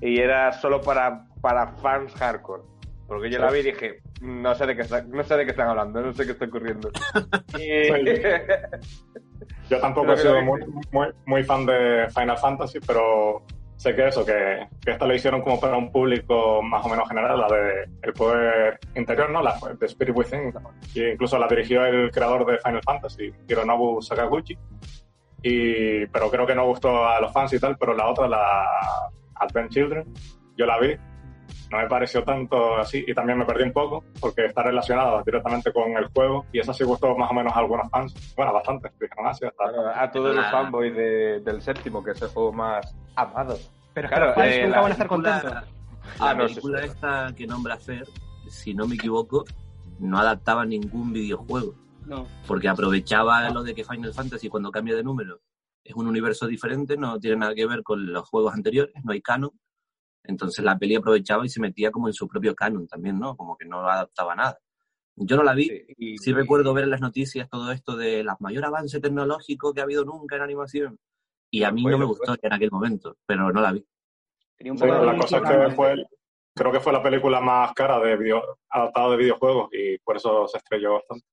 [0.00, 2.62] y era solo para, para fans hardcore.
[3.06, 5.52] Porque yo la vi y dije, no sé de qué, está- no sé de qué
[5.52, 6.90] están hablando, no sé qué está ocurriendo.
[7.58, 7.88] Y-
[9.70, 10.60] Yo tampoco he sido muy,
[11.26, 13.42] muy fan de Final Fantasy, pero
[13.78, 17.08] sé que eso, que, que esta lo hicieron como para un público más o menos
[17.08, 19.40] general, la de el poder interior, ¿no?
[19.40, 20.52] La de Spirit Within.
[20.94, 24.58] Y incluso la dirigió el creador de Final Fantasy, Hironobu Sakaguchi.
[25.42, 28.66] Y, pero creo que no gustó a los fans y tal, pero la otra, la
[29.36, 30.12] Advent Children,
[30.56, 30.96] yo la vi.
[31.70, 35.70] No me pareció tanto así y también me perdí un poco porque está relacionado directamente
[35.72, 38.14] con el juego y esa sí gustó más o menos a algunos fans.
[38.36, 38.52] Bueno,
[38.98, 42.52] dijeron así, hasta- a todos los La- fanboys de- del séptimo, que es el juego
[42.52, 43.58] más amado.
[43.92, 45.52] Pero es que Claro, los eh, nunca la van a estar contentos.
[45.52, 45.64] La
[46.20, 48.06] Ah, sí, película esta que nombra Fer,
[48.48, 49.44] si no me equivoco,
[49.98, 51.74] no adaptaba ningún videojuego.
[52.06, 52.26] No.
[52.46, 55.40] Porque aprovechaba lo de que Final Fantasy cuando cambia de número
[55.84, 59.20] es un universo diferente, no tiene nada que ver con los juegos anteriores, no hay
[59.20, 59.50] canon.
[60.28, 63.34] Entonces la peli aprovechaba y se metía como en su propio canon también, ¿no?
[63.36, 64.58] Como que no adaptaba nada.
[65.16, 68.20] Yo no la vi, Sí, y- sí recuerdo ver en las noticias todo esto de
[68.20, 70.98] el mayor avance tecnológico que ha habido nunca en animación.
[71.50, 72.18] Y a mí Pues, no me pues.
[72.18, 73.84] gustó en aquel momento, pero no la vi.
[74.56, 76.06] Tenía un Sí, la cosa es que fue,
[76.54, 80.46] creo que fue la película más cara de video, adaptada de videojuegos y por eso
[80.46, 81.24] se estrelló bastante.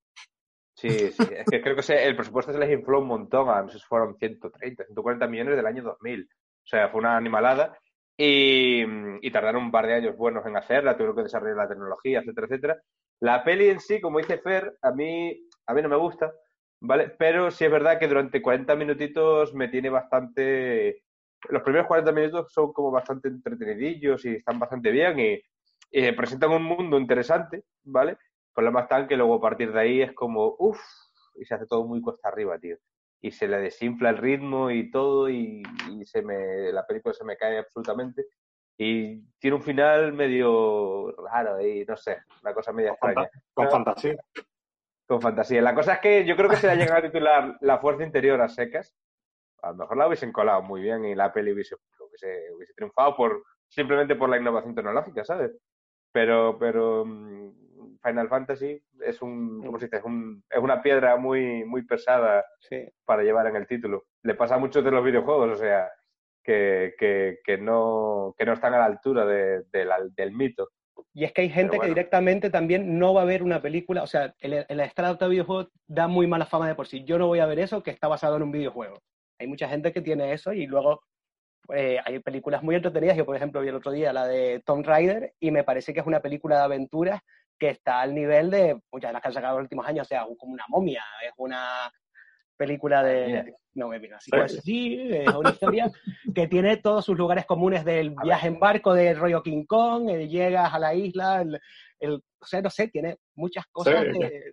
[0.73, 3.61] Sí, sí, es que creo que se- el presupuesto se les infló un montón, a
[3.61, 6.23] no sé si fueron 130, 140 millones del año 2000.
[6.63, 7.77] O sea, fue una animalada
[8.17, 8.83] y,
[9.21, 12.47] y tardaron un par de años buenos en hacerla, tuvieron que desarrollar la tecnología, etcétera,
[12.47, 12.81] etcétera.
[13.19, 16.33] La peli en sí, como dice Fer, a mí, a mí no me gusta,
[16.81, 17.09] ¿vale?
[17.17, 21.03] Pero sí es verdad que durante 40 minutitos me tiene bastante...
[21.49, 25.41] Los primeros 40 minutos son como bastante entretenidillos y están bastante bien y,
[26.11, 28.11] presentan un mundo interesante, ¿vale?
[28.11, 30.79] El problema está en que luego a partir de ahí es como, uff,
[31.35, 32.77] y se hace todo muy cuesta arriba, tío.
[33.21, 37.23] Y se le desinfla el ritmo y todo, y, y se me, la película se
[37.23, 38.25] me cae absolutamente.
[38.77, 43.29] Y tiene un final medio raro y no sé, una cosa media Con, extraña.
[43.29, 44.15] fanta- con fantasía.
[45.07, 45.61] Con fantasía.
[45.61, 48.03] La cosa es que yo creo que se le ha llegado a titular La Fuerza
[48.03, 48.93] Interior a secas.
[49.61, 53.15] A lo mejor la hubiesen colado muy bien y la peli hubiese, hubiese, hubiese triunfado
[53.15, 55.51] por simplemente por la innovación tecnológica, ¿sabes?
[56.11, 57.51] Pero, pero mm,
[58.05, 59.97] Final Fantasy es un, ¿cómo se dice?
[59.97, 62.87] Es, un- es una piedra muy, muy pesada Sí.
[63.05, 64.03] para llevar en el título.
[64.23, 65.89] Le pasa a muchos de los videojuegos, o sea,
[66.43, 70.69] que, que, que no, que no están a la altura de- de la- del mito.
[71.13, 71.95] Y es que hay gente Pero que bueno.
[71.95, 75.31] directamente también no va a ver una película, o sea, el, el estar adaptado a
[75.31, 77.03] videojuegos da muy mala fama de por sí.
[77.03, 79.01] Yo no voy a ver eso que está basado en un videojuego.
[79.39, 81.01] Hay mucha gente que tiene eso y luego
[81.73, 83.17] eh, hay películas muy entretenidas.
[83.17, 85.99] Yo, por ejemplo, vi el otro día la de Tomb Raider y me parece que
[86.01, 87.21] es una película de aventuras
[87.59, 90.05] que está al nivel de muchas de las que han sacado en los últimos años,
[90.05, 91.91] o sea, como una momia, es una
[92.57, 93.53] película de...
[93.73, 94.31] No me mira así.
[94.31, 94.37] Sí.
[94.37, 95.91] Pues sí, es una historia
[96.33, 100.29] que tiene todos sus lugares comunes del viaje en barco del rollo King Kong, el
[100.29, 101.59] llegas a la isla, el,
[101.99, 104.51] el- o sea, no sé, tiene muchas cosas Sí, que...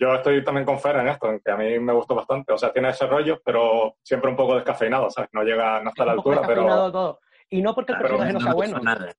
[0.00, 2.52] Yo estoy también con Fer en esto, en que a mí me gustó bastante.
[2.52, 5.28] O sea, tiene ese rollo, pero siempre un poco descafeinado, ¿sabes?
[5.32, 7.20] No llega, no está a la altura, descafeinado pero, todo.
[7.50, 8.78] Y no porque el personaje no, sea bueno.
[8.78, 9.12] nada.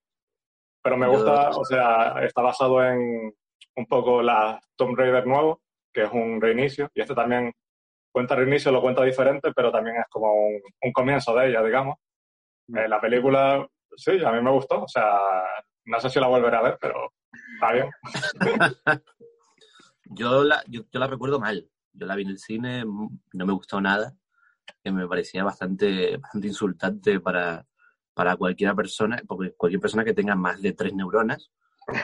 [0.90, 3.32] Pero me gusta, o sea, está basado en
[3.76, 5.62] un poco la Tomb Raider nuevo,
[5.94, 7.54] que es un reinicio, y este también
[8.12, 11.98] cuenta reinicio, lo cuenta diferente, pero también es como un, un comienzo de ella, digamos.
[12.76, 15.20] Eh, la película, sí, a mí me gustó, o sea,
[15.86, 17.14] no sé si la volveré a ver, pero
[17.54, 17.90] está bien.
[20.12, 21.70] Yo la, yo, yo la recuerdo mal.
[21.94, 24.16] Yo la vi en el cine, mm, no me gustó nada,
[24.84, 27.64] que me parecía bastante, bastante insultante para,
[28.20, 31.52] para cualquier persona, porque cualquier persona que tenga más de tres neuronas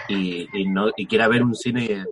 [0.08, 2.06] y, y no, y quiera ver un cine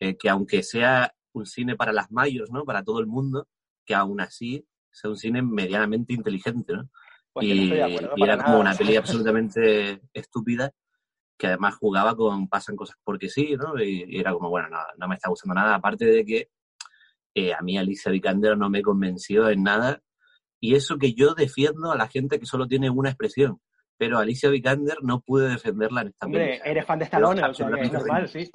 [0.00, 2.64] eh, que aunque sea un cine para las mayores, ¿no?
[2.64, 3.46] Para todo el mundo,
[3.86, 6.90] que aún así sea un cine medianamente inteligente, ¿no?
[7.32, 10.72] Pues no y, acuerdo, era como una peli absolutamente estúpida
[11.38, 13.80] que además jugaba con pasan cosas porque sí, ¿no?
[13.80, 16.48] Y, y era como, bueno, no, no me está gustando nada, aparte de que
[17.36, 20.02] eh, a mí Alicia Vikander no me convenció en nada,
[20.70, 23.60] y eso que yo defiendo a la gente que solo tiene una expresión,
[23.98, 26.70] pero Alicia Vikander no pude defenderla en esta Hombre, peli.
[26.70, 28.50] eres fan de Stallone, Pero o sea, es normal, sí.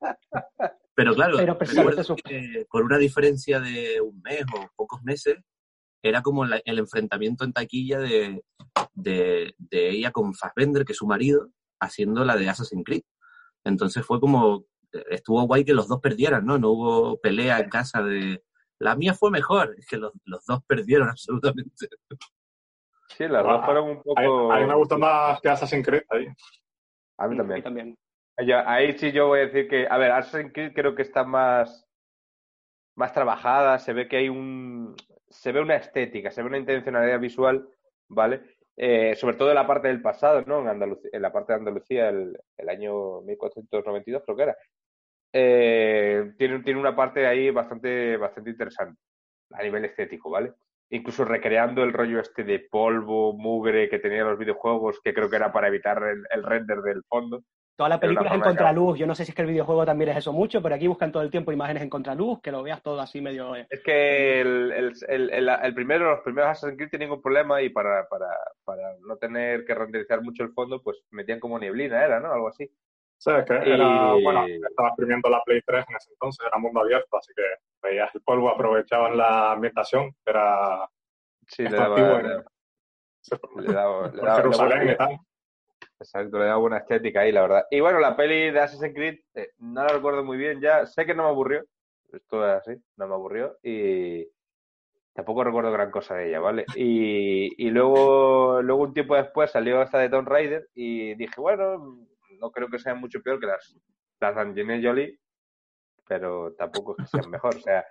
[0.94, 1.56] Pero claro, Pero
[2.24, 5.36] que con una diferencia de un mes o pocos meses,
[6.02, 8.42] era como la- el enfrentamiento en taquilla de,
[8.92, 11.48] de, de ella con Fassbender, que es su marido,
[11.80, 13.02] haciendo la de Assassin's Creed.
[13.64, 14.66] Entonces fue como,
[15.10, 16.58] estuvo guay que los dos perdieran, ¿no?
[16.58, 18.42] No hubo pelea en casa de,
[18.82, 21.88] la mía fue mejor, es que los, los dos perdieron absolutamente.
[23.08, 24.52] Sí, las dos fueron un A, poco...
[24.52, 26.26] a mí me gustó más que Assassin's Creed ahí.
[27.18, 27.62] A mí Y también.
[27.62, 27.98] también.
[28.44, 31.22] Ya, ahí sí yo voy a decir que, a ver, Assassin's Creed creo que está
[31.22, 31.86] más,
[32.96, 34.96] más trabajada, se ve que hay un,
[35.28, 37.68] se ve una estética, se ve una intencionalidad visual,
[38.08, 38.42] ¿vale?
[38.76, 40.60] Eh, sobre todo en la parte del pasado, ¿no?
[40.62, 44.56] En, Andalucía, en la parte de Andalucía, el, el año 1492 creo que era.
[45.32, 49.00] Eh, tiene, tiene una parte ahí bastante, bastante interesante
[49.52, 50.52] a nivel estético, ¿vale?
[50.90, 55.36] Incluso recreando el rollo este de polvo, mugre que tenían los videojuegos, que creo que
[55.36, 57.42] era para evitar el, el render del fondo.
[57.74, 58.98] Toda la película es en contraluz.
[58.98, 61.10] Yo no sé si es que el videojuego también es eso mucho, pero aquí buscan
[61.10, 63.56] todo el tiempo imágenes en contraluz, que lo veas todo así medio.
[63.56, 67.70] eh, Es que el, el, el, primero, los primeros Assassin's Creed tenían ningún problema y
[67.70, 68.28] para, para,
[68.64, 72.30] para no tener que renderizar mucho el fondo, pues metían como nieblina, era, ¿no?
[72.30, 72.70] Algo así.
[73.22, 76.80] Sea, que era, Y- bueno, estaba exprimiendo la Play 3 en ese entonces, era mundo
[76.80, 77.42] abierto, así que
[77.80, 80.88] veías el polvo, aprovechaban la ambientación, era
[81.46, 81.96] Sí, le daba,
[83.56, 85.18] le, daba, le daba- Jerusalén daba- y tal.
[86.00, 87.64] Exacto, le da buena estética ahí, la verdad.
[87.70, 90.84] Y bueno, la peli de Assassin's Creed, eh, no la recuerdo muy bien ya.
[90.86, 91.64] Sé que no me aburrió.
[92.12, 93.56] Esto es así, no me aburrió.
[93.62, 94.26] Y
[95.14, 96.66] tampoco recuerdo gran cosa de ella, ¿vale?
[96.74, 101.98] Y, y luego, luego un tiempo después salió esta de Tomb Raider y dije, bueno,
[102.42, 103.74] no creo que sean mucho peor que las,
[104.20, 105.18] las de Angelina Jolie,
[106.06, 107.56] pero tampoco que sean mejor.
[107.56, 107.84] O sea,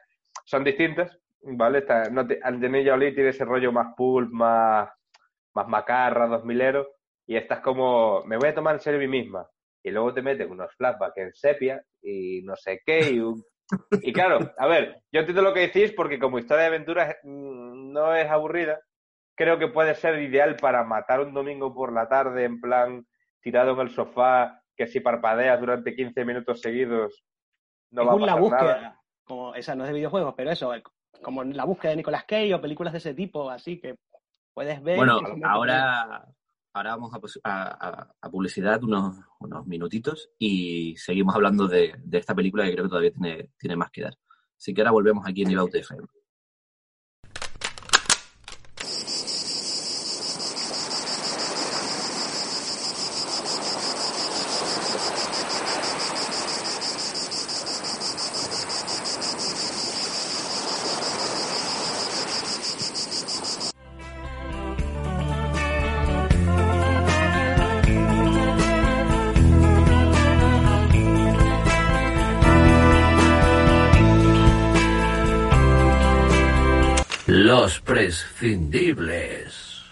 [0.46, 1.80] son distintas, ¿vale?
[1.80, 4.90] Esta- no te- Angelina Jolie tiene ese rollo más pulp, más,
[5.56, 6.88] más macarra, dos milero,
[7.26, 9.48] y esta es como, me voy a tomar en serio mí misma.
[9.84, 13.00] Y luego te meten unos flashbacks en sepia y no sé qué.
[13.14, 13.22] Y,
[14.04, 17.92] y claro, a ver, yo entiendo lo que decís porque como historia de aventuras mm,
[17.92, 18.80] no es aburrida.
[19.36, 23.06] Creo que puede ser ideal para matar un domingo por la tarde en plan
[23.42, 27.24] tirado en el sofá, que si parpadeas durante 15 minutos seguidos
[27.92, 28.82] no va a según la pasar búsqueda.
[28.82, 29.02] nada.
[29.24, 30.84] Como, esa no es de videojuegos, pero eso, el-
[31.22, 33.96] como la búsqueda de Nicolas Cage o películas de ese tipo, así que
[34.54, 34.98] puedes ver.
[34.98, 36.26] Bueno, ahora,
[36.74, 41.94] ahora vamos a, pos- a- a- a publicidad unos, unos minutitos y seguimos hablando de,
[42.04, 44.14] de esta película que creo que todavía tiene, tiene más que dar.
[44.58, 46.04] Así que ahora volvemos aquí en Ibaute FM.
[77.28, 79.84] Los prescindibles.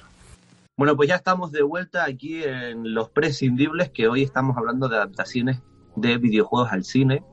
[0.76, 4.96] Bueno, pues ya estamos de vuelta aquí en Los Prescindibles, que hoy estamos hablando de
[4.96, 5.62] adaptaciones
[5.96, 7.24] de videojuegos al cine,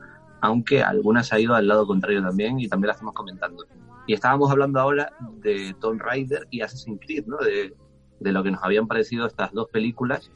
[0.42, 3.64] aunque algunas ha ido al lado contrario también y también las estamos comentando.
[4.06, 7.38] Y estábamos hablando ahora de Tomb Raider y Assassin's Creed, ¿no?
[7.38, 7.74] De,
[8.20, 10.30] de lo que nos habían parecido estas dos películas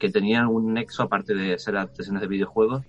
[0.00, 2.82] que tenían un nexo, aparte de ser adaptaciones de videojuegos,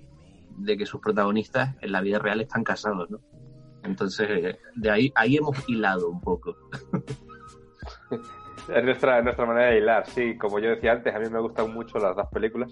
[0.58, 3.20] de que sus protagonistas en la vida real están casados, ¿no?
[3.84, 6.56] Entonces, eh, de ahí, ahí hemos hilado un poco.
[8.70, 10.38] Es nuestra, nuestra manera de hilar, sí.
[10.38, 12.72] Como yo decía antes, a mí me gustan mucho las dos películas.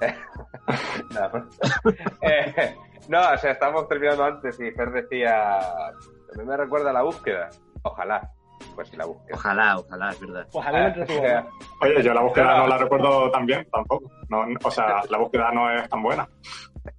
[1.14, 1.48] no,
[2.22, 2.74] Eh,
[3.08, 5.60] no, o sea, estábamos terminando antes y Fer decía,
[6.36, 7.50] mí me recuerda a la búsqueda.
[7.82, 8.30] Ojalá,
[8.74, 9.34] pues la búsqueda.
[9.36, 10.46] Ojalá, ojalá, es verdad.
[10.72, 11.22] Me entretuvo.
[11.24, 11.44] Eh,
[11.82, 14.10] Oye, yo la búsqueda no la recuerdo tan bien tampoco.
[14.28, 16.28] No, o sea, la búsqueda no es tan buena.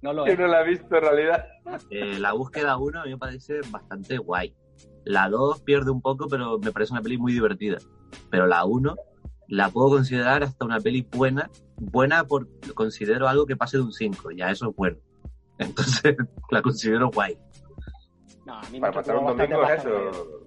[0.02, 0.38] No lo yo es.
[0.38, 1.46] no la he visto en realidad.
[1.90, 4.54] Eh, la búsqueda 1 a mí me parece bastante guay.
[5.04, 7.78] La 2 pierde un poco, pero me parece una peli muy divertida.
[8.30, 8.94] Pero la 1
[9.48, 11.50] la puedo considerar hasta una peli buena.
[11.76, 14.96] Buena por considero algo que pase de un 5, ya eso es bueno.
[15.58, 16.16] Entonces
[16.50, 17.36] la considero guay.
[18.46, 19.90] No, a mí me Para entretuvo un bastante domingo es eso.
[19.90, 20.43] bien.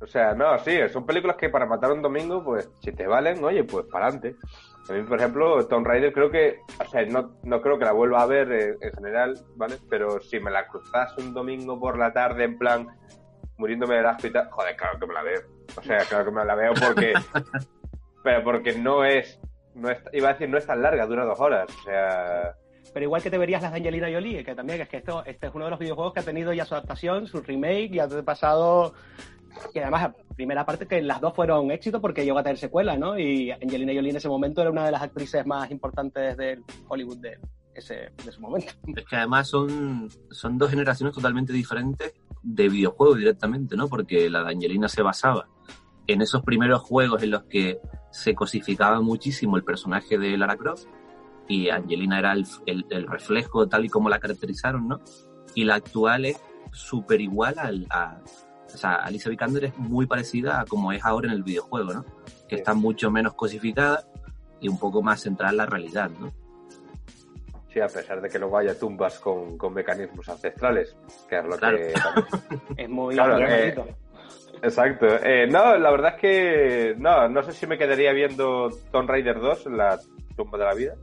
[0.00, 3.44] O sea, no, sí, son películas que para matar un domingo, pues, si te valen,
[3.44, 4.36] oye, pues para adelante.
[4.88, 7.92] A mí, por ejemplo, Tomb Raider creo que, o sea, no, no creo que la
[7.92, 9.76] vuelva a ver en general, ¿vale?
[9.88, 12.88] Pero si me la cruzas un domingo por la tarde, en plan,
[13.58, 15.40] muriéndome de asco y tal, joder, claro que me la veo.
[15.76, 17.12] O sea, claro que me la veo porque,
[18.24, 19.38] pero porque no es,
[19.74, 21.68] no es, iba a decir, no es tan larga, dura dos horas.
[21.78, 22.54] O sea,
[22.92, 25.46] Pero igual que te verías las de Angelina Jolie, que también es que esto, este
[25.46, 28.08] es uno de los videojuegos que ha tenido ya su adaptación, su remake, y ha
[28.24, 28.94] pasado.
[29.74, 33.18] Y además, primera parte que las dos fueron éxito porque llegó a tener secuela, ¿no?
[33.18, 37.18] Y Angelina Jolie en ese momento era una de las actrices más importantes del Hollywood
[37.18, 37.38] de,
[37.74, 38.72] ese, de su momento.
[38.96, 43.88] Es que además son, son dos generaciones totalmente diferentes de videojuegos directamente, ¿no?
[43.88, 45.46] Porque la de Angelina se basaba
[46.06, 47.78] en esos primeros juegos en los que
[48.10, 50.86] se cosificaba muchísimo el personaje de Lara Croft
[51.48, 55.00] y Angelina era el, el- el reflejo tal y como la caracterizaron, ¿no?
[55.54, 56.40] Y la actual es
[56.72, 58.20] súper igual al, a...
[58.74, 62.04] O sea, Alicia Vikander es muy parecida a como es ahora en el videojuego, ¿no?
[62.48, 62.56] Que Sí.
[62.56, 64.04] está mucho menos cosificada
[64.60, 66.32] y un poco más centrada en la realidad, ¿no?
[67.72, 70.96] Sí, a pesar de que luego haya tumbas con, con mecanismos ancestrales,
[71.28, 71.76] que es lo Claro.
[71.78, 72.26] que también
[72.76, 73.96] Es muy Claro, eh, bonito.
[74.62, 75.06] Exacto.
[75.06, 79.40] Eh, no, la verdad es que no, no sé si me quedaría viendo Tomb Raider
[79.40, 79.98] 2 en la
[80.36, 80.94] tumba de la vida.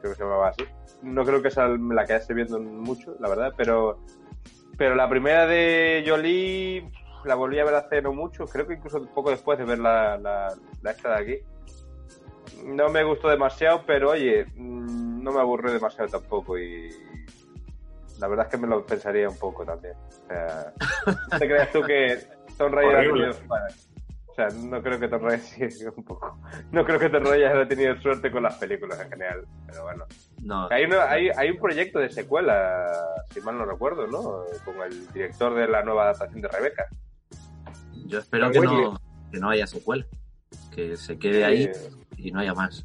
[0.00, 0.64] Creo que se llamaba así.
[1.02, 4.00] No creo que sea la que esté viendo mucho, la verdad, pero
[4.76, 6.90] pero la primera de Jolie
[7.24, 10.18] la volví a ver hace no mucho, creo que incluso poco después de ver la,
[10.18, 11.44] la, la esta de aquí.
[12.64, 16.90] No me gustó demasiado, pero oye, mm, no me aburrió demasiado tampoco y
[18.18, 19.94] la verdad es que me lo pensaría un poco también.
[19.96, 20.72] O sea,
[21.32, 22.18] no te creas tú que
[22.56, 23.36] Tomb Raider
[24.36, 26.36] o sea, no creo que Tomb Raider sí, un poco.
[26.72, 30.04] No creo que Tomb Raider haya tenido suerte con las películas en general, pero bueno.
[30.42, 32.90] No, Hay, una- hay, hay un proyecto de secuela,
[33.32, 34.44] si mal no recuerdo, ¿no?
[34.64, 36.86] Con el director de la nueva adaptación de Rebeca.
[38.06, 39.00] Yo espero que no,
[39.32, 40.04] que no haya secuela,
[40.74, 41.72] que se quede ahí Eh,
[42.18, 42.84] y no haya más.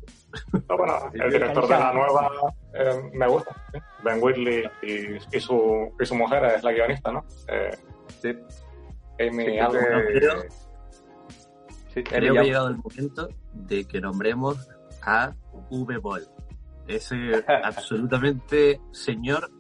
[0.52, 2.30] Pero bueno, el director de la nueva
[2.74, 3.56] eh, me gusta.
[3.74, 3.80] ¿sí?
[4.04, 7.26] Ben Whitley y, y su, y su mujer es la guionista, ¿no?
[7.48, 7.72] Eh,
[8.22, 8.38] sí,
[9.20, 9.80] Amy sí, algo.
[9.80, 10.44] creo que- creo-
[12.00, 14.70] Sí, Creo que ha llegado el momento de que nombremos
[15.02, 15.34] a
[15.70, 16.28] V-Ball,
[16.88, 19.52] ese absolutamente señor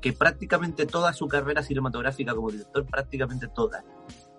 [0.00, 3.84] que prácticamente toda su carrera cinematográfica como director, prácticamente toda,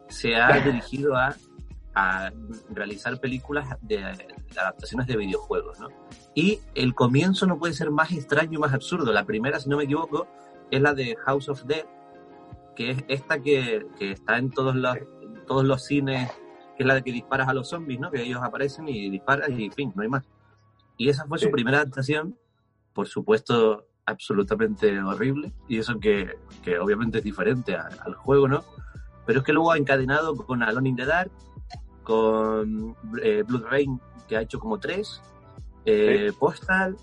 [0.08, 1.36] se ha dirigido a,
[1.96, 2.32] a
[2.70, 5.90] realizar películas de, de adaptaciones de videojuegos, ¿no?
[6.36, 9.12] Y el comienzo no puede ser más extraño y más absurdo.
[9.12, 10.28] La primera, si no me equivoco,
[10.70, 11.86] es la de House of Dead,
[12.76, 16.32] que es esta que, que está en todos los, en todos los cines,
[16.78, 18.12] que es la de que disparas a los zombies, ¿no?
[18.12, 20.24] Que ellos aparecen y disparas y fin, no hay más.
[20.96, 21.46] Y esa fue Sí.
[21.46, 22.38] su primera adaptación,
[22.94, 28.64] por supuesto, absolutamente horrible, y eso que, que obviamente es diferente a- al juego, ¿no?
[29.26, 31.32] Pero es que luego ha encadenado con Alone in the Dark,
[32.04, 35.22] con eh, Blood Rain, que ha hecho como tres,
[35.86, 36.96] eh, Postal,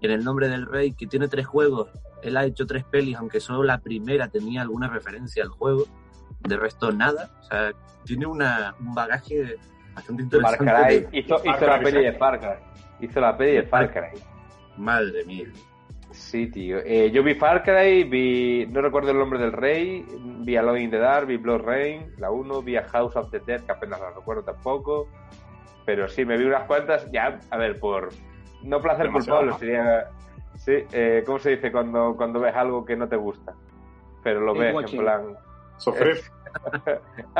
[0.00, 1.88] en el nombre del rey, que tiene tres juegos,
[2.22, 5.86] él ha hecho tres pelis, aunque solo la primera tenía alguna referencia al juego,
[6.40, 7.72] de resto nada, o sea,
[8.04, 9.56] tiene una, un bagaje
[9.94, 10.64] bastante Far interesante.
[10.86, 11.10] Cry.
[11.10, 13.06] de- Hizo, Far hizo la peli de Far Cry.
[13.06, 14.20] Hizo la peli de Far Cry.
[14.76, 15.46] Madre mía.
[16.10, 16.78] Sí, tío.
[16.84, 18.66] Eh, yo vi Far Cry, vi.
[18.66, 20.04] No recuerdo el nombre del rey.
[20.40, 22.62] Vi Alone in the Dark, vi Blood Rain, la 1.
[22.62, 25.06] Vi a House of the Dead, que apenas la recuerdo tampoco.
[25.86, 27.08] Pero sí, me vi unas cuantas.
[27.12, 28.08] Ya, a ver, por.
[28.62, 29.58] No placer Demasiado, culpable, ¿no?
[29.58, 30.10] sería.
[30.56, 33.54] Sí, eh, ¿cómo se dice cuando, cuando ves algo que no te gusta?
[34.24, 34.98] Pero lo ves watching.
[34.98, 35.22] en plan.
[35.80, 36.20] Sufrir.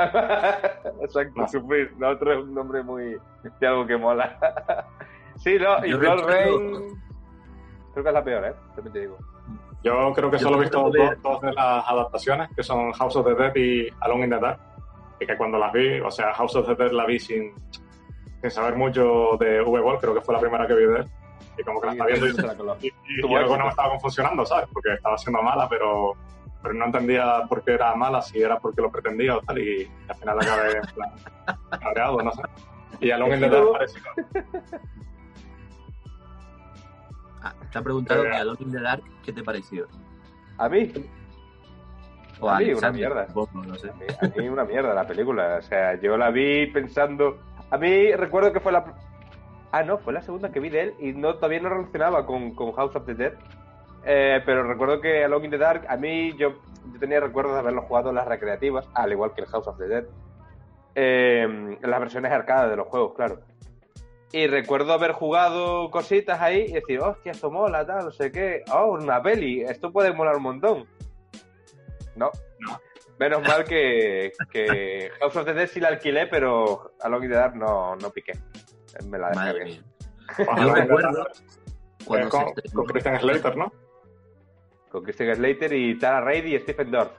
[1.03, 1.49] Exacto, No.
[1.49, 1.93] sufrir.
[2.03, 3.17] Otro es un nombre muy.
[3.61, 4.39] de algo que mola.
[5.37, 7.01] sí, no, y Blood recuerdo- Rain.
[7.93, 8.55] Creo que es la peor, ¿eh?
[8.75, 9.19] También te digo.
[9.83, 10.91] Yo creo que Yo solo he visto
[11.23, 14.61] dos, de las adaptaciones, que son House of the Dead y Alone in the Dark.
[15.19, 17.53] Y que cuando las vi, o sea, House of the Dead la vi sin,
[18.41, 21.11] sin saber mucho de V-Ball, creo que fue la primera que vi de él.
[21.59, 22.27] Y como que la estaba viendo
[22.81, 22.93] y, y,
[23.27, 24.69] y- algo no me estaba funcionando, ¿sabes?
[24.73, 26.15] Porque estaba siendo mala, pero,
[26.63, 29.91] pero no entendía por qué era mala, si era porque lo pretendía o tal, y
[30.09, 31.11] al final acabé en plan
[31.81, 32.43] cabreado, no sé.
[33.01, 34.07] Y Alone in the Dark parecido.
[37.43, 38.31] Ah, te ha preguntado Eh.
[38.31, 39.87] que Alone in the Dark, ¿qué te pareció?
[40.59, 40.93] A mí,
[42.43, 43.27] O A mí, una mierda.
[43.29, 43.91] supongo, no sé.
[43.91, 45.57] a mí, a mí una mierda la película.
[45.59, 47.39] O sea, yo la vi pensando.
[47.71, 48.85] A mí recuerdo que fue la.
[49.73, 52.55] Ah, no, fue la segunda que vi de él y no todavía no relacionaba con,
[52.55, 53.35] con House of the Dead.
[54.05, 56.55] Eh, pero recuerdo que Alone in the Dark, a mí yo,
[56.93, 59.79] yo tenía recuerdos de haberlo jugado en las recreativas, al igual que el House of
[59.79, 60.05] the Dead.
[60.95, 63.41] Eh, en las versiones arcade de los juegos, claro.
[64.33, 68.63] Y recuerdo haber jugado cositas ahí y decir, hostia, esto mola, tal, no sé qué.
[68.73, 70.87] Oh, una peli, esto puede molar un montón.
[72.17, 72.31] No.
[73.19, 77.37] Menos mal que, que House of the Dead sí la alquilé, pero Alone in the
[77.37, 78.33] Dark no, no piqué.
[79.09, 79.65] Me la Madre descargué.
[79.65, 79.83] mía.
[80.49, 81.27] Ojalá Yo que- recuerdo
[82.07, 83.73] cuando se con, estrenó- con Christian Slater, ¿no?
[84.91, 87.13] Con Christian Slater y Tara Reid y Stephen Dorff.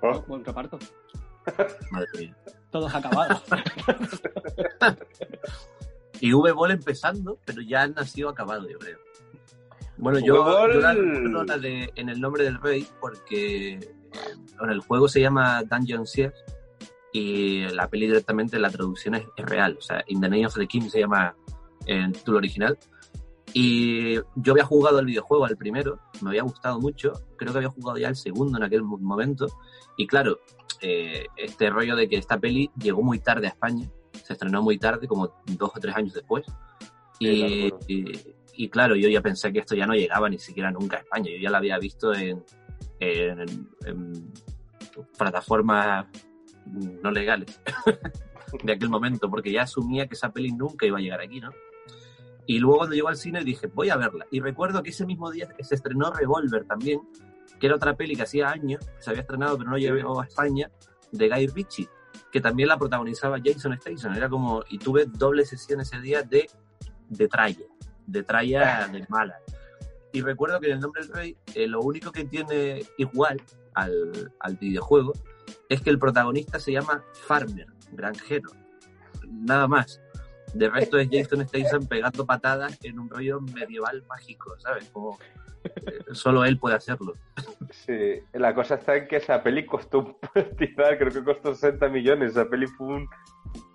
[0.00, 0.78] Oh, Buen reparto.
[1.90, 2.36] Madre mía.
[2.70, 3.42] Todos acabados.
[6.20, 8.98] Y V-Ball empezando, pero ya han nacido acabado, yo creo.
[9.98, 10.72] Bueno, yo, V-Ball-
[11.32, 13.80] yo la de En el nombre del rey porque eh,
[14.58, 16.32] bueno, el juego se llama Dungeon Siege
[17.12, 19.76] y la peli directamente la traducción es, es real.
[19.78, 21.36] O sea, In the Name of the King se llama
[21.86, 22.78] en el título original.
[23.56, 27.70] Y yo había jugado el videojuego al primero, me había gustado mucho, creo que había
[27.70, 29.46] jugado ya el segundo en aquel mo- momento.
[29.96, 30.40] Y claro,
[30.80, 33.88] eh, este rollo de que esta peli llegó muy tarde a España,
[34.24, 36.44] se estrenó muy tarde, como dos o tres años después.
[37.20, 40.70] Sí, Y, y- y claro, yo ya pensé que esto ya no llegaba ni siquiera
[40.72, 41.30] nunca a España.
[41.30, 42.44] Yo ya la había visto en,
[42.98, 44.32] en- en
[45.16, 46.06] plataformas
[46.66, 47.60] no legales
[48.64, 51.50] de aquel momento, porque ya asumía que esa peli nunca iba a llegar aquí, ¿no?
[52.46, 54.26] Y luego cuando llegó al cine dije, voy a verla.
[54.30, 57.00] Y recuerdo que ese mismo día se estrenó Revolver también,
[57.58, 60.24] que era otra peli que hacía años, que se había estrenado pero no llegó a
[60.24, 60.70] España,
[61.12, 61.88] de Guy Ritchie,
[62.30, 64.14] que también la protagonizaba Jason Statham.
[64.16, 66.50] Era como, y tuve doble sesión ese día de,
[67.08, 67.66] de tralla,
[68.06, 69.38] de tralla de mala.
[70.12, 73.42] Y recuerdo que en el nombre del rey, eh, lo único que tiene igual
[73.74, 75.12] al, al videojuego
[75.68, 78.50] es que el protagonista se llama Farmer, granjero.
[79.28, 80.00] Nada más.
[80.54, 84.88] De resto es Jason Statham pegando patadas en un rollo medieval mágico, ¿sabes?
[84.90, 85.18] Como
[85.64, 87.12] eh, solo él puede hacerlo.
[87.70, 90.16] Sí, la cosa está en que esa peli costó un
[90.56, 92.32] creo que costó 60 millones.
[92.32, 93.08] Esa peli fue un.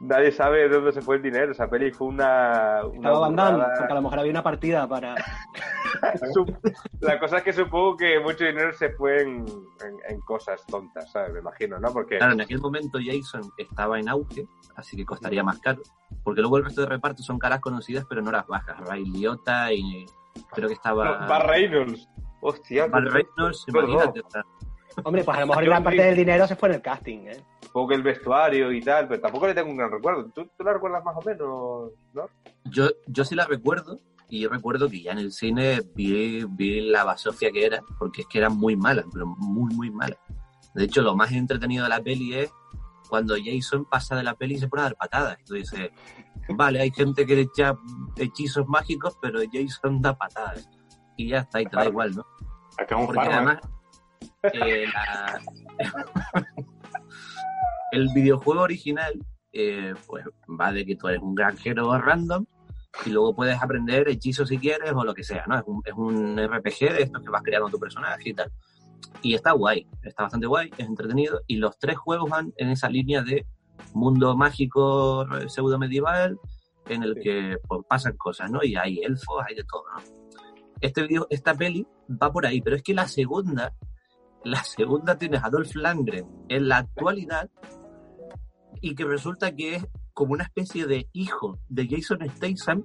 [0.02, 1.52] Nadie sabe de dónde se fue el dinero.
[1.52, 2.82] Esa peli fue una.
[2.86, 3.74] una Estaba burrada.
[3.78, 5.16] porque a lo mejor había una partida para...
[7.02, 11.12] La cosa es que supongo que mucho dinero se fue en, en- en cosas tontas,
[11.12, 11.34] ¿sabes?
[11.34, 11.92] Me imagino, ¿no?
[11.92, 12.18] Porque.
[12.18, 15.82] Claro, en aquel momento Jason estaba en auge, así que costaría más caro.
[16.24, 18.78] Porque luego el resto de reparto son caras conocidas, pero no las bajas.
[18.88, 20.06] Ray Liotta y
[20.52, 21.20] creo que estaba...
[21.22, 22.08] No, Bar Reynolds.
[22.42, 22.88] Hostia.
[22.88, 24.22] Bar Reynolds, imagínate.
[25.04, 27.44] Hombre, pues a lo mejor gran parte del dinero se fue en el casting, ¿eh?
[27.62, 30.26] Supongo que el vestuario y tal, pero tampoco le tengo un gran recuerdo.
[30.34, 32.30] ¿Tú, tú la recuerdas más o menos, no?
[32.66, 36.82] Yo, yo sí la recuerdo, y yo recuerdo que ya en el cine vi, vi
[36.82, 40.18] la basofia que era, porque es que era muy mala, pero muy, muy mala.
[40.76, 42.54] De hecho, lo más entretenido de la peli es
[43.10, 45.38] cuando Jason pasa de la peli y se pone a dar patadas.
[45.42, 45.90] Y tú dices,
[46.50, 47.76] vale, hay gente que echa
[48.18, 50.70] hechizos mágicos, pero Jason da patadas.
[51.18, 52.26] Y ya está, y te da igual, ¿no?
[52.78, 53.68] Es un Porque además, eh,
[54.44, 55.42] la-
[57.92, 59.14] el videojuego original
[59.52, 60.26] eh, pues
[60.60, 62.46] va de que tú eres un granjero random
[63.06, 65.58] y luego puedes aprender hechizos si quieres o lo que sea, ¿no?
[65.58, 68.52] Es un, es un RPG de estos que vas creando tu personaje y tal.
[69.22, 72.90] Y está guay, está bastante guay, es entretenido y los tres juegos van en esa
[72.90, 73.46] línea de
[73.94, 76.38] mundo mágico pseudo medieval
[76.88, 78.64] en el que pues, pasan cosas, ¿no?
[78.64, 80.04] Y hay elfos, hay de todo, ¿no?
[80.82, 83.74] Este video, esta peli va por ahí, pero es que la segunda,
[84.44, 87.50] la segunda tienes a Dolph Lundgren en la actualidad
[88.82, 92.84] y que resulta que es como una especie de hijo de Jason Statham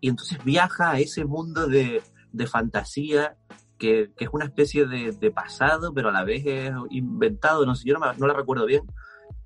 [0.00, 3.36] y entonces viaja a ese mundo de, de fantasía
[3.78, 7.88] que, que es una especie de, pasado, pero a la vez es inventado, no sé,
[7.88, 8.82] yo no, la recuerdo bien.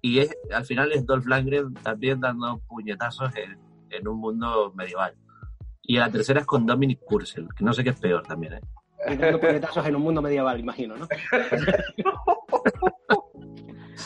[0.02, 3.58] Y es, al final es Dolph Lundgren también dando puñetazos en,
[3.90, 5.14] en un mundo medieval.
[5.82, 8.60] Y la tercera es con Dominic Purcell, que no sé qué es peor también, ¿eh?
[9.40, 11.06] Puñetazos en un mundo medieval, imagino, ¿no?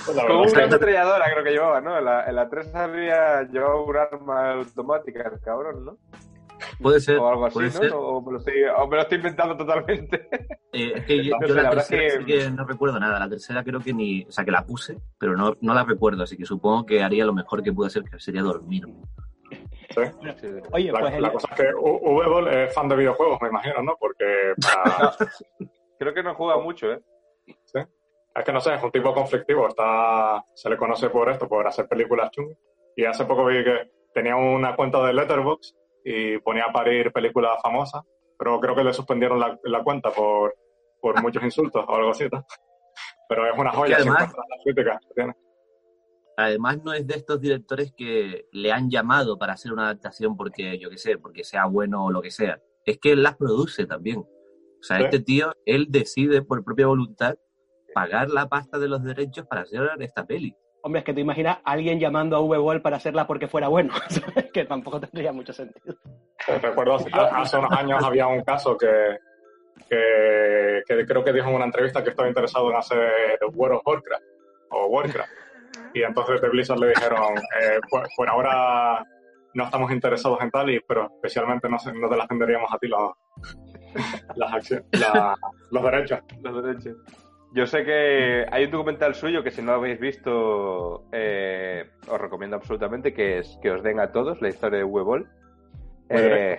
[0.07, 1.99] Pues Como una que- ametralladora creo que llevaba, ¿no?
[1.99, 5.97] En la, en la 3 había llevaba un arma automática, el cabrón, ¿no?
[6.81, 7.73] Puede ser, O algo así, puede ¿no?
[7.73, 7.93] ser.
[7.95, 10.29] O me, lo estoy, o me lo estoy inventando totalmente.
[10.73, 12.51] Eh, es que yo, No yo sé, la, la verdad tercera es sí que- que
[12.53, 13.19] no recuerdo nada.
[13.19, 16.23] La tercera creo que ni, o sea, que la puse, pero no, no la recuerdo,
[16.23, 18.95] así que supongo que haría lo mejor que pude hacer, que sería dormirme.
[19.91, 20.01] Sí.
[20.73, 23.83] Oye, La, pues el- la cosa es que V-Ball es fan de videojuegos, me imagino,
[23.83, 23.97] ¿no?
[23.99, 25.15] Porque para-
[25.99, 27.01] Creo que no juega mucho, ¿eh?
[28.35, 29.69] es que no sé, es un tipo conflictivo.
[29.69, 32.57] Está, se le conoce por esto, por hacer películas chungas.
[32.97, 35.75] Y hace poco vi que tenía una cuenta de Letterboxd
[36.05, 38.03] y ponía a parir películas famosas,
[38.39, 40.55] pero creo que le suspendieron la, la cuenta por,
[41.01, 42.27] por muchos insultos o algo así.
[42.33, 42.45] ¿no?
[43.29, 45.35] Pero es una joya además- las críticas que tiene.
[46.45, 50.79] Además, no es de estos directores que le han llamado para hacer una adaptación porque,
[50.79, 52.61] yo qué sé, porque sea bueno o lo que sea.
[52.85, 54.19] Es que él las produce también.
[54.19, 55.05] O sea, Sí.
[55.05, 57.35] este tío, él decide por propia voluntad
[57.95, 60.55] pagar la pasta de los derechos para hacer esta peli.
[60.83, 63.93] hombre, es que te imaginas a alguien llamando a V-Ball para hacerla porque fuera bueno,
[64.09, 64.51] ¿sabes?
[64.53, 65.95] que tampoco tendría mucho sentido.
[66.49, 68.89] Eh, Recuerdo hace, hace unos años había un caso que,
[69.89, 73.87] que, que creo que dijo en una entrevista que estaba interesado en hacer World of
[73.87, 74.25] Warcraft
[74.71, 75.31] o Warcraft.
[75.95, 79.05] Y entonces de Blizzard le dijeron, eh, por, por ahora
[79.55, 82.87] no estamos interesados en tal, y, pero especialmente no, no te las venderíamos a ti
[82.89, 83.11] los,
[84.37, 85.37] las acciones, la-
[85.71, 86.21] los derechos.
[86.43, 86.97] Los derechos.
[87.53, 92.21] Yo sé que hay un documental suyo que si no lo habéis visto eh, os
[92.21, 95.29] recomiendo absolutamente que es que os den a todos la historia de Huevol.
[96.09, 96.57] Eh,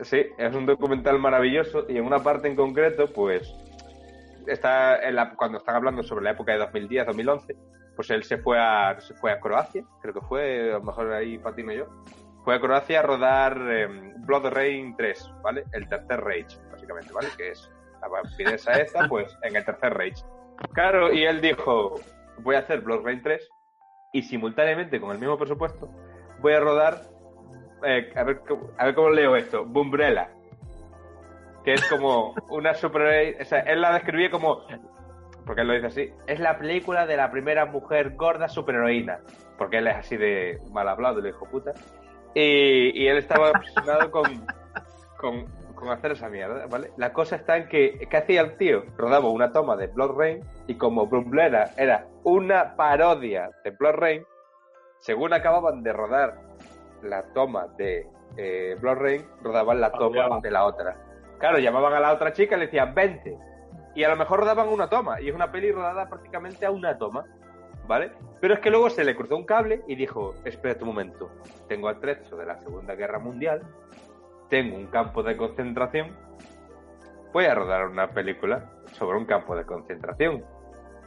[0.00, 3.52] sí, es un documental maravilloso y en una parte en concreto, pues
[4.46, 7.56] está en la- cuando están hablando sobre la época de 2010-2011,
[7.96, 11.12] pues él se fue a se fue a Croacia, creo que fue, a lo mejor
[11.12, 11.86] ahí patino yo,
[12.44, 13.86] fue a Croacia a rodar eh,
[14.18, 15.64] Blood Rain 3, ¿vale?
[15.72, 17.28] El tercer Rage, básicamente, ¿vale?
[17.36, 17.70] Que es
[18.00, 20.24] la vampiresa esta, pues en el tercer Rage.
[20.72, 21.94] Claro, y él dijo,
[22.38, 23.48] voy a hacer Blood Rain 3
[24.12, 25.90] y simultáneamente con el mismo presupuesto
[26.40, 27.02] voy a rodar,
[27.84, 30.28] eh, a, ver, cómo- a ver cómo leo esto, Bumbrella,
[31.64, 33.36] que es como una super...
[33.40, 34.66] O sea, él la describía como,
[35.44, 39.20] porque él lo dice así, es la película de la primera mujer gorda superheroína,
[39.58, 41.72] porque él es así de mal hablado, el hijo puta.
[42.34, 44.46] Y, y él estaba obsesionado con,
[45.18, 46.90] con, con hacer esa mierda, ¿vale?
[46.96, 48.84] La cosa está en que, ¿qué hacía el tío?
[48.96, 54.24] Rodaba una toma de Blood Rain y como Bumblera era una parodia de Blood Rain,
[55.00, 56.38] según acababan de rodar
[57.02, 60.96] la toma de eh, Blood Rain, rodaban la toma de la otra.
[61.38, 63.36] Claro, llamaban a la otra chica y le decían, vente.
[63.94, 66.96] Y a lo mejor rodaban una toma, y es una peli rodada prácticamente a una
[66.96, 67.24] toma,
[67.86, 68.12] ¿vale?
[68.40, 71.30] Pero es que luego se le cruzó un cable y dijo, espérate un momento,
[71.68, 73.62] tengo atrecho de la Segunda Guerra Mundial,
[74.48, 76.16] tengo un campo de concentración,
[77.32, 80.44] voy a rodar una película sobre un campo de concentración.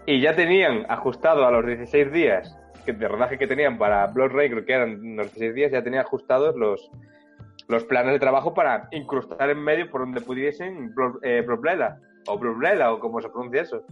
[0.08, 2.56] Y ya tenían ajustado a los 16 días
[2.86, 6.06] de rodaje que tenían para Blood Rain, creo que eran unos 16 días, ya tenían
[6.06, 6.92] ajustados los,
[7.68, 12.94] los planes de trabajo para incrustar en medio por donde pudiesen eh, Bromlela, o Bromlela,
[12.94, 13.84] o como se pronuncia eso.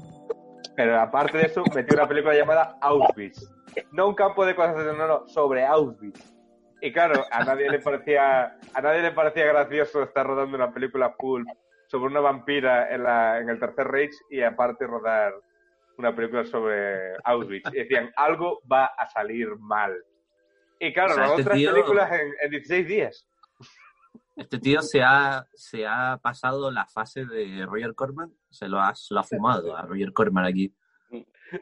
[0.76, 3.48] Pero aparte de eso, metió una película llamada Auschwitz.
[3.92, 6.34] No un campo de concentración, no, no, sobre Auschwitz.
[6.82, 11.14] Y claro, a nadie le parecía, a nadie le parecía gracioso estar rodando una película
[11.18, 11.44] full
[11.88, 15.34] sobre una vampira en, la, en el tercer Reich y aparte rodar
[15.98, 17.70] una película sobre Auschwitz.
[17.72, 19.96] Y decían, algo va a salir mal.
[20.80, 23.28] Y claro, O sea, rodó este tío- películas en, en 16 días.
[24.36, 28.94] Este tío se ha, se ha pasado la fase de Roger Corman, se lo ha,
[29.12, 30.74] lo ha fumado a Roger Corman aquí.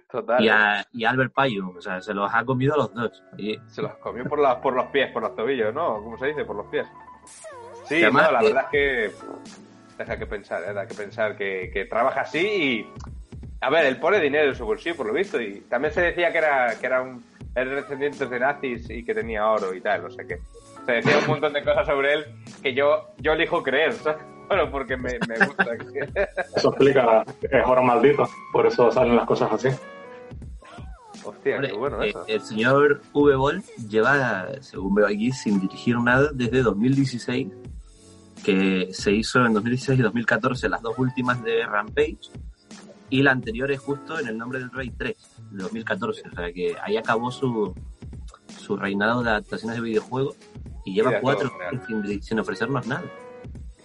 [0.09, 0.41] Total.
[0.41, 3.23] Y a, y a Albert Payum, o sea, se los ha comido a los dos.
[3.37, 6.01] Y, Se los comió por, las por los pies, por los tobillos, ¿no?
[6.01, 6.45] ¿Cómo se dice?
[6.45, 6.87] Por los pies.
[7.85, 9.11] Sí, además no, la verdad es que
[9.97, 10.73] deja que pensar, ¿eh?
[10.73, 12.93] da que pensar que, que trabaja así y...
[13.63, 16.31] A ver, él pone dinero en su bolsillo, por lo visto, y también se decía
[16.31, 20.03] que era, que era un era descendiente de nazis y que tenía oro y tal,
[20.03, 20.39] no sé qué.
[20.85, 22.25] Se decía un montón de cosas sobre él
[22.61, 24.23] que yo, yo elijo creer, ¿sabes?
[24.51, 25.65] Bueno, porque me, me gusta.
[26.57, 29.69] Eso explica, es oro maldito, por eso salen las cosas así.
[31.23, 33.33] Hostia, hombre, qué bueno eh, el señor V.
[33.37, 37.47] Wolf lleva, según veo aquí, sin dirigir nada desde 2016,
[38.43, 42.19] que se hizo en 2016 y 2014 las dos últimas de Rampage,
[43.09, 45.15] y la anterior es justo en El Nombre del Rey 3,
[45.51, 46.23] de 2014.
[46.29, 47.73] O sea que ahí acabó su,
[48.57, 50.35] su reinado de adaptaciones de videojuegos
[50.85, 51.51] y lleva cuatro
[51.87, 53.03] sin, sin ofrecernos nada.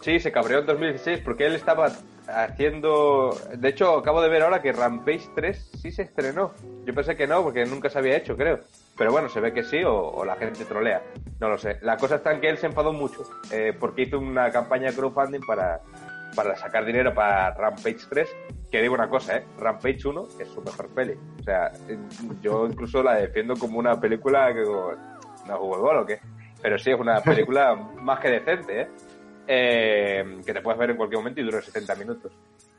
[0.00, 1.90] Sí, se cabreó en 2016 porque él estaba
[2.28, 3.36] haciendo...
[3.56, 6.52] De hecho, acabo de ver ahora que Rampage 3 sí se estrenó.
[6.84, 8.60] Yo pensé que no, porque nunca se había hecho, creo.
[8.96, 11.02] Pero bueno, se ve que sí o, o la gente trolea.
[11.40, 11.78] No lo sé.
[11.82, 14.96] La cosa está en que él se enfadó mucho eh, porque hizo una campaña de
[14.96, 15.80] crowdfunding para,
[16.34, 18.28] para sacar dinero para Rampage 3.
[18.70, 19.46] Que digo una cosa, ¿eh?
[19.58, 21.14] Rampage 1 es su mejor peli.
[21.40, 21.72] O sea,
[22.42, 24.62] yo incluso la defiendo como una película que...
[24.62, 26.20] ¿No jugó el gol o qué?
[26.66, 28.88] Pero sí, es una película más que decente, ¿eh?
[29.46, 32.32] Eh, que te puedes ver en cualquier momento y dura 70 minutos.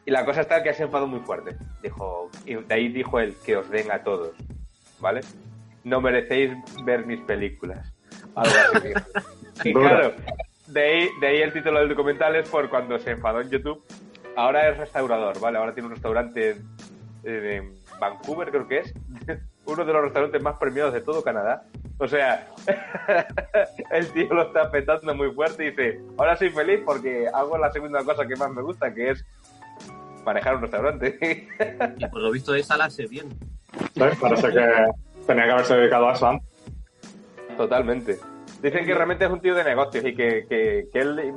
[0.05, 1.55] Y la cosa está que se enfadó muy fuerte.
[1.81, 4.35] Dijo, y de ahí dijo él que os den a todos,
[4.99, 5.21] ¿vale?
[5.85, 6.51] No merecéis
[6.83, 7.93] ver mis películas.
[8.35, 8.99] Algo así dijo.
[9.63, 9.89] Y Dura.
[9.89, 10.15] claro,
[10.67, 13.85] de ahí, de ahí el título del documental es por cuando se enfadó en YouTube.
[14.35, 15.59] Ahora es restaurador, ¿vale?
[15.59, 16.57] Ahora tiene un restaurante
[17.23, 18.93] en, en Vancouver, creo que es.
[19.65, 21.63] Uno de los restaurantes más premiados de todo Canadá.
[21.99, 22.47] O sea,
[23.91, 27.71] el tío lo está petando muy fuerte y dice, ahora soy feliz porque hago la
[27.71, 29.25] segunda cosa que más me gusta, que es
[30.23, 31.47] manejar un restaurante.
[31.97, 33.29] Y por lo visto esa la hace bien.
[34.19, 34.85] Parece que
[35.25, 36.47] tenía que haberse dedicado a eso antes.
[37.55, 38.19] Totalmente.
[38.61, 41.33] Dicen que realmente es un tío de negocios y que, que, que él...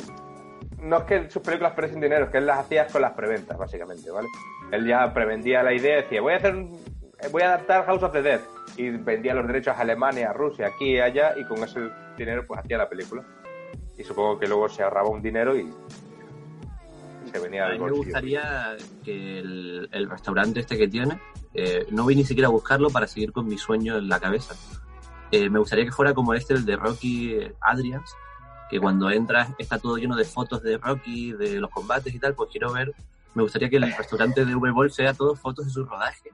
[0.83, 3.57] No es que sus películas presen dinero, es que él las hacía con las preventas,
[3.59, 4.29] básicamente, ¿vale?
[4.73, 6.79] Él ya prevendía la idea, decía, voy a hacer un-
[7.31, 8.41] voy a adaptar House of the Dead
[8.77, 11.81] y vendía los derechos a Alemania, a Rusia, aquí y allá y con ese
[12.17, 13.25] dinero pues hacía la película.
[13.97, 15.71] Y supongo que luego se ahorraba un dinero y
[17.31, 18.05] se venía A del mí me bolsillo.
[18.05, 21.21] gustaría que el, el restaurante este que tiene,
[21.55, 24.55] eh, no voy ni siquiera a buscarlo para seguir con mi sueño en la cabeza.
[25.31, 28.17] Eh, me gustaría que fuera como este, el de Rocky Adrians,
[28.71, 32.35] que cuando entras está todo lleno de fotos de Rocky, de los combates y tal,
[32.35, 32.93] pues quiero ver,
[33.35, 36.31] me gustaría que el restaurante de V-Ball sea todo fotos de su rodaje.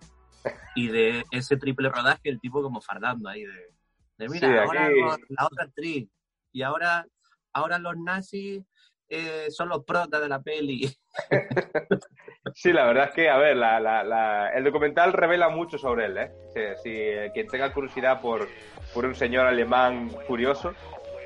[0.74, 3.74] Y de ese triple rodaje, el tipo como fardando ahí de,
[4.18, 6.08] de mira, Sí, ahora aquí- la otra actriz,
[6.52, 7.06] y ahora,
[7.52, 8.62] ahora los nazis
[9.08, 10.90] eh, son los protas de la peli.
[12.54, 16.06] Sí, la verdad es que, a ver, la, la, la- el documental revela mucho sobre
[16.06, 16.30] él, ¿eh?
[16.54, 18.48] Si, si, eh, quien tenga curiosidad por,
[18.94, 20.72] por un señor alemán curioso,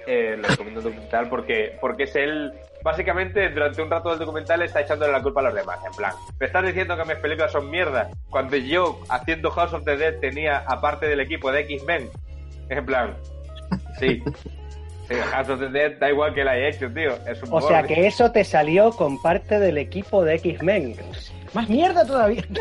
[0.07, 4.62] eh, le recomiendo el documental porque, porque es él, básicamente, durante un rato del documental
[4.62, 5.78] está echándole la culpa a los demás.
[5.84, 9.84] En plan, me estás diciendo que mis películas son mierda cuando yo, haciendo House of
[9.84, 12.09] the Dead, tenía, aparte del equipo de X-Men,
[12.68, 13.16] en plan,
[13.98, 14.22] sí.
[15.09, 17.14] Sí, House of the Dead da igual que la haya hecho, tío.
[17.26, 20.94] Es un O sea que eso te salió con parte del equipo de X-Men.
[21.55, 22.44] Más mierda todavía.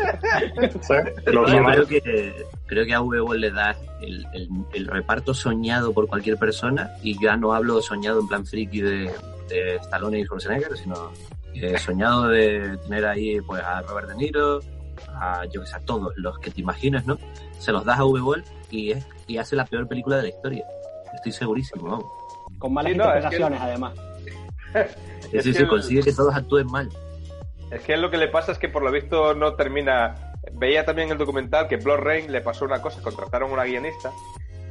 [0.82, 0.94] Sí,
[1.32, 6.06] Yo creo que, creo que a V le da el, el- el reparto soñado por
[6.08, 9.10] cualquier persona, y ya no hablo de soñado en plan friki de,
[9.48, 11.12] de Stallone y Schwarzenegger, sino
[11.54, 14.60] eh, soñado de tener ahí pues a Robert De Niro,
[15.14, 17.18] a yo que sé, a todos los que te imagines, ¿no?
[17.58, 20.64] Se los das a V y, es, y hace la peor película de la historia.
[21.14, 22.04] Estoy segurísimo, vamos.
[22.58, 23.94] Con malas Sí, no, es que- interpretaciones, además.
[24.72, 26.88] Sí, Es sí, sí, consigue que todos actúen mal.
[27.70, 30.32] Es que lo que le pasa es que por lo visto no termina.
[30.52, 34.10] Veía también el documental que Blood Rain le pasó una cosa, contrataron a una guionista,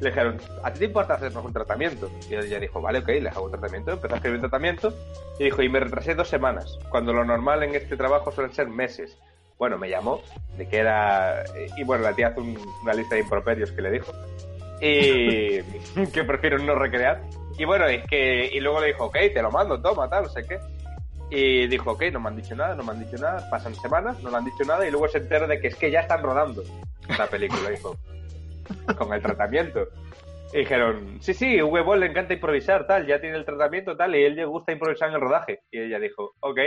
[0.02, 2.10] le dijeron, ¿a ti te importa hacernos un tratamiento?
[2.30, 4.94] Y ella dijo, vale, ok, les hago un tratamiento, empezó a escribir un tratamiento
[5.38, 8.68] y dijo, y me retrasé dos semanas, cuando lo normal en este trabajo suelen ser
[8.68, 9.18] meses.
[9.58, 10.22] Bueno, me llamó,
[10.58, 11.44] de que era...
[11.78, 14.12] Y bueno, la tía hace un- una lista de improperios que le dijo.
[14.82, 15.62] Y
[16.14, 17.22] que prefiero no recrear.
[17.58, 18.46] Y bueno, es que...
[18.54, 20.60] Y luego le dijo, ok, te lo mando, toma, tal, no sé qué.
[21.30, 24.22] Y dijo, ok, no me han dicho nada, no me han dicho nada, pasan semanas,
[24.24, 26.24] no le han dicho nada, y luego se entera de que es que ya están
[26.24, 26.64] rodando
[27.18, 27.96] la película, dijo,
[28.98, 29.88] con el tratamiento.
[30.54, 31.82] Y dijeron, sí, sí, V.
[31.82, 35.10] Ball le encanta improvisar, tal, ya tiene el tratamiento, tal, y él le gusta improvisar
[35.10, 35.62] en el rodaje.
[35.70, 36.60] Y ella dijo, ok.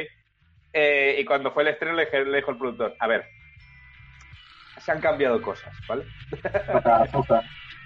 [0.72, 3.24] Eh, y cuando fue el estreno le, le dijo el productor, a ver,
[4.78, 6.04] se han cambiado cosas, ¿vale?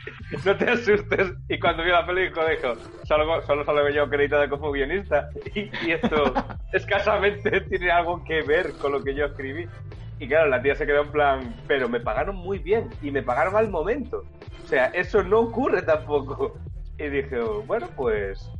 [0.44, 1.32] No te asustes.
[1.48, 5.28] Y cuando vio la película dijo, solo, solo solo yo acreditado como guionista.
[5.54, 6.32] Y, y esto
[6.72, 9.66] escasamente tiene algo que ver con lo que yo escribí.
[10.18, 13.22] Y claro, la tía se quedó en plan, pero me pagaron muy bien y me
[13.22, 14.22] pagaron al momento.
[14.64, 16.54] O sea, eso no ocurre tampoco.
[16.98, 18.50] Y dije, bueno, pues...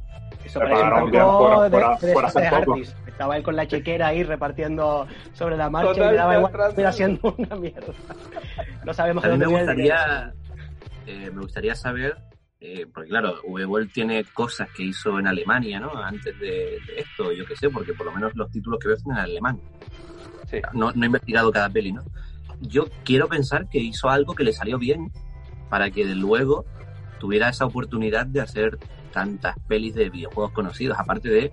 [0.45, 2.47] Eso Me parece un pagaron poco por- de, por- de por de.
[2.47, 2.97] Artis.
[3.07, 6.87] Estaba él con la chequera ahí repartiendo sobre la marcha Total, y le daba igual
[6.87, 7.93] haciendo una mierda.
[8.85, 10.33] No sabemos A mí me gustaría,
[11.07, 12.17] eh, me gustaría saber,
[12.61, 13.87] eh, porque claro, V.
[13.87, 15.97] tiene cosas que hizo en Alemania, ¿no?
[15.97, 18.99] Antes de, de esto, yo qué sé, porque por lo menos los títulos que veo
[18.99, 19.61] son en alemán.
[20.51, 20.59] Sí.
[20.73, 22.03] No, no he investigado cada peli, ¿no?
[22.61, 25.13] Yo quiero pensar que hizo algo que le salió bien
[25.69, 26.65] para que de luego
[27.19, 28.79] tuviera esa oportunidad de hacer
[29.13, 31.53] tantas pelis de videojuegos conocidos, aparte de,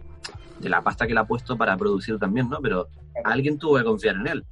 [0.59, 2.59] de la pasta que le ha puesto para producir también, ¿no?
[2.61, 2.87] Pero
[3.23, 4.45] alguien tuvo que confiar en él.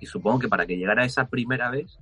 [0.00, 1.98] Y supongo que para que llegara esa primera vez,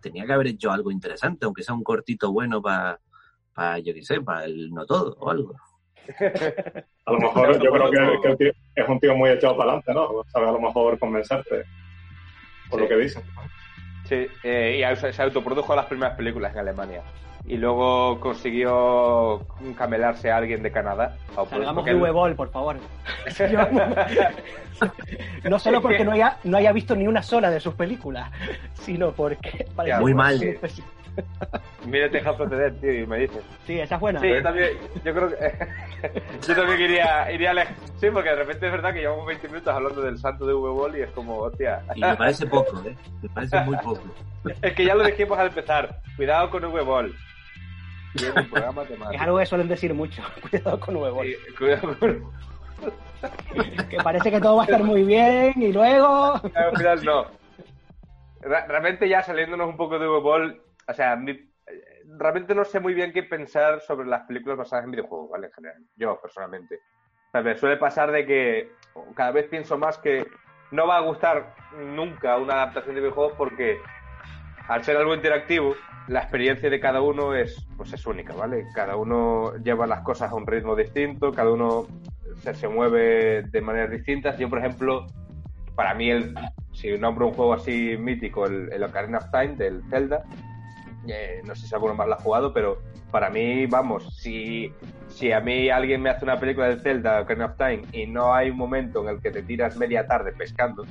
[0.00, 2.98] tenía que haber hecho algo interesante, aunque sea un cortito bueno para,
[3.54, 5.54] para yo qué sé, para el no todo o algo.
[7.04, 9.72] A lo mejor yo creo que, que el tío es un tío muy echado para
[9.72, 10.22] adelante, ¿no?
[10.28, 11.64] Sabe a lo mejor convencerte
[12.70, 12.82] por Sí.
[12.82, 13.22] lo que dicen.
[14.04, 17.02] Sí, eh, y se autoprodujo las primeras películas en Alemania.
[17.48, 19.40] Y luego consiguió
[19.76, 21.16] camelarse a alguien de Canadá.
[21.36, 22.76] un Salgamos de él- V-Ball, por favor.
[25.44, 28.30] no solo porque no haya, no haya visto ni una sola de sus películas,
[28.74, 29.66] sino porque...
[29.74, 30.38] parece Muy que- mal.
[30.38, 30.82] sí, pues sí.
[31.86, 33.42] Mírate House of the Dead, tío, y me dices.
[33.66, 34.20] Sí, esa es buena.
[34.20, 34.68] Sí, yo también,
[35.04, 35.36] yo creo que.
[36.46, 37.74] yo también iría, iría lejos.
[37.96, 40.96] Sí, porque de repente es verdad que llevamos 20 minutos hablando del santo de V-Ball
[40.96, 41.82] y es como, hostia.
[41.96, 42.94] Y me parece poco, ¿eh?
[43.22, 44.02] Me parece muy poco.
[44.62, 45.98] Es que ya lo dijimos al empezar.
[46.16, 47.12] Cuidado con V-Ball.
[48.18, 49.22] Tiene un programa Es temático.
[49.24, 50.22] algo que suelen decir mucho.
[50.50, 51.26] Cuidado con V-Ball.
[51.26, 52.32] Sí, cuidado con.
[53.88, 56.34] Que parece que todo va a estar muy bien y luego...
[56.54, 57.26] Al final no.
[58.40, 61.50] Realmente ya saliéndonos un poco de V-Ball, o sea, mi- eh,
[62.16, 65.48] realmente no sé muy bien qué pensar sobre las películas basadas en videojuegos, ¿vale?
[65.48, 66.76] En general, yo personalmente.
[66.76, 68.70] O sea, me suele pasar de que
[69.16, 70.24] cada vez pienso más que
[70.70, 73.78] no va a gustar nunca una adaptación de videojuegos porque
[74.68, 75.74] al ser algo interactivo,
[76.08, 78.66] la experiencia de cada uno es, pues es única, ¿vale?
[78.74, 81.86] Cada uno lleva las cosas a un ritmo distinto, cada uno
[82.42, 84.38] se, mueve de maneras distintas.
[84.38, 85.06] Yo, por ejemplo,
[85.74, 86.34] para mí, el,
[86.72, 90.22] si nombro un juego así mítico, el, el Ocarina of Time del Zelda,
[91.06, 92.78] eh, no sé si alguno más lo ha jugado, pero
[93.10, 94.72] para mí, vamos, si,
[95.08, 98.34] si a mí alguien me hace una película del Zelda, Ocarina of Time, y no
[98.34, 100.84] hay un momento en el que te tiras media tarde pescando,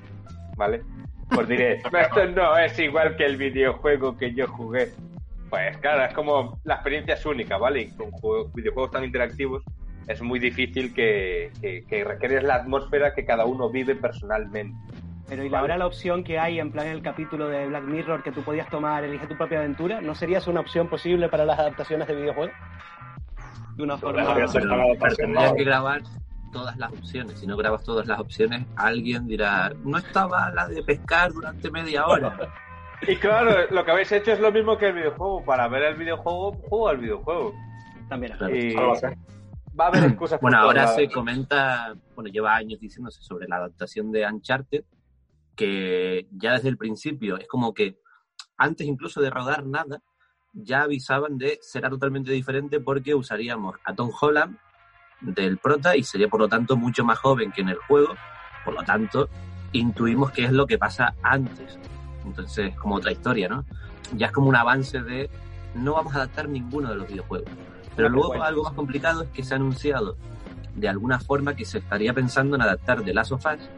[0.55, 0.83] ¿vale?
[1.29, 4.91] Pues diré, esto no es igual que el videojuego que yo jugué.
[5.49, 7.81] Pues claro, es como la experiencia es única, ¿vale?
[7.81, 9.63] Y con juegos- videojuegos tan interactivos
[10.07, 14.75] es muy difícil que, que, que recrees la atmósfera que cada uno vive personalmente.
[15.29, 18.23] Pero y la ahora la opción que hay en plan el capítulo de Black Mirror
[18.23, 21.43] que tú podías tomar, elige tu propia aventura, ¿no sería eso una opción posible para
[21.45, 22.55] las adaptaciones de videojuegos?
[23.75, 24.21] De una forma...
[24.21, 24.63] Adaptación,
[25.17, 25.55] tendrías ¿no?
[25.57, 26.01] que grabar
[26.57, 27.39] todas las opciones.
[27.39, 32.05] Si no grabas todas las opciones, alguien dirá, no estaba la de pescar durante media
[32.07, 32.37] hora.
[33.07, 35.45] Y claro, lo que habéis hecho es lo mismo que el videojuego.
[35.45, 37.53] Para ver el videojuego, juego al videojuego.
[38.09, 38.35] También.
[38.35, 38.55] Claro.
[38.55, 38.73] Y.
[38.73, 40.41] Va a haber excusas.
[40.41, 41.13] Bueno, ahora se lados.
[41.13, 44.83] comenta, bueno, lleva años diciéndose sobre la adaptación de Uncharted,
[45.55, 47.99] que ya desde el principio es como que
[48.57, 50.01] antes incluso de rodar nada,
[50.53, 54.57] ya avisaban de será totalmente diferente porque usaríamos a Tom Holland
[55.21, 58.15] del prota y sería por lo tanto mucho más joven que en el juego,
[58.63, 59.29] por lo tanto
[59.71, 61.77] intuimos qué es lo que pasa antes.
[62.25, 63.65] Entonces, como otra historia, ¿no?
[64.13, 65.29] Ya es como un avance de
[65.75, 67.49] no vamos a adaptar ninguno de los videojuegos.
[67.95, 70.17] Pero luego algo más complicado es que se ha anunciado
[70.75, 73.69] de alguna forma que se estaría pensando en adaptar The Last of Us,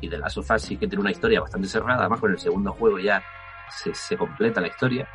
[0.00, 2.38] y The Last of Us sí que tiene una historia bastante cerrada, además con el
[2.38, 3.22] segundo juego ya
[3.70, 5.08] se, se completa la historia,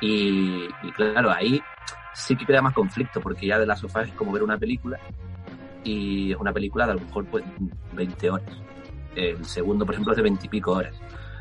[0.00, 1.60] y, y claro, ahí
[2.18, 4.58] sí que crea más conflicto, porque ya The Last of Us es como ver una
[4.58, 4.98] película,
[5.84, 7.44] y es una película de a lo mejor pues
[7.92, 8.46] 20 horas.
[9.14, 10.94] El segundo, por ejemplo, es de 20 y pico horas.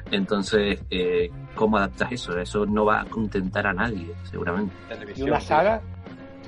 [0.10, 2.40] Entonces, eh, ¿cómo adaptas eso?
[2.40, 4.74] Eso no va a contentar a nadie, seguramente.
[5.16, 5.82] Y una saga.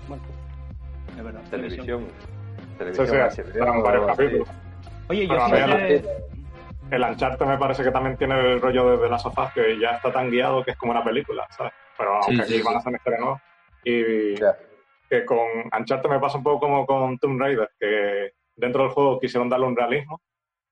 [0.08, 0.24] Bueno,
[1.18, 1.42] es verdad.
[1.50, 2.06] Televisión.
[2.78, 3.08] Televisión.
[3.32, 4.48] sí, HBO, eran varios capítulos.
[5.10, 6.06] Oye, yo sí que-
[6.92, 9.92] El Uncharted me parece que también tiene el rollo de, de las sofás que ya
[9.92, 11.74] está tan guiado que es como una película, ¿sabes?
[11.98, 13.42] Pero Sí, aunque sí, aquí van a hacer estreno.
[13.84, 14.58] Y Ya.
[15.10, 15.40] que con
[15.78, 19.68] Uncharted me pasa un poco como con Tomb Raider, que dentro del juego quisieron darle
[19.68, 20.22] un realismo,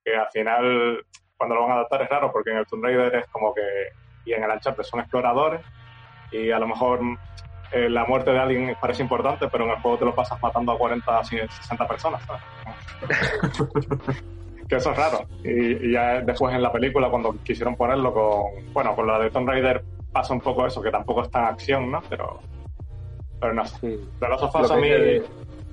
[0.03, 1.05] que al final,
[1.35, 3.61] cuando lo van a adaptar es raro, porque en el Tomb Raider es como que,
[4.25, 5.61] y en el Uncharted son exploradores,
[6.31, 6.99] y a lo mejor
[7.71, 10.71] eh, la muerte de alguien parece importante, pero en el juego te lo pasas matando
[10.71, 12.41] a 40, 60 personas, ¿sabes?
[14.67, 15.25] que eso es raro.
[15.43, 19.31] Y, y ya después en la película, cuando quisieron ponerlo con, bueno, con la de
[19.31, 22.01] Tomb Raider pasa un poco eso, que tampoco es tan acción, ¿no?
[22.09, 22.39] Pero,
[23.39, 23.77] pero no sé.
[23.79, 23.87] Sí.
[23.87, 24.87] De los Lo sofás a mí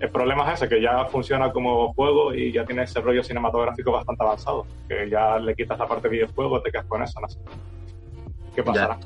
[0.01, 3.93] el problema es ese, que ya funciona como juego y ya tiene ese rollo cinematográfico
[3.93, 4.67] bastante avanzado.
[4.89, 7.39] Que ya le quitas la parte de videojuego, te quedas con eso, no sé.
[8.55, 8.99] ¿Qué pasará?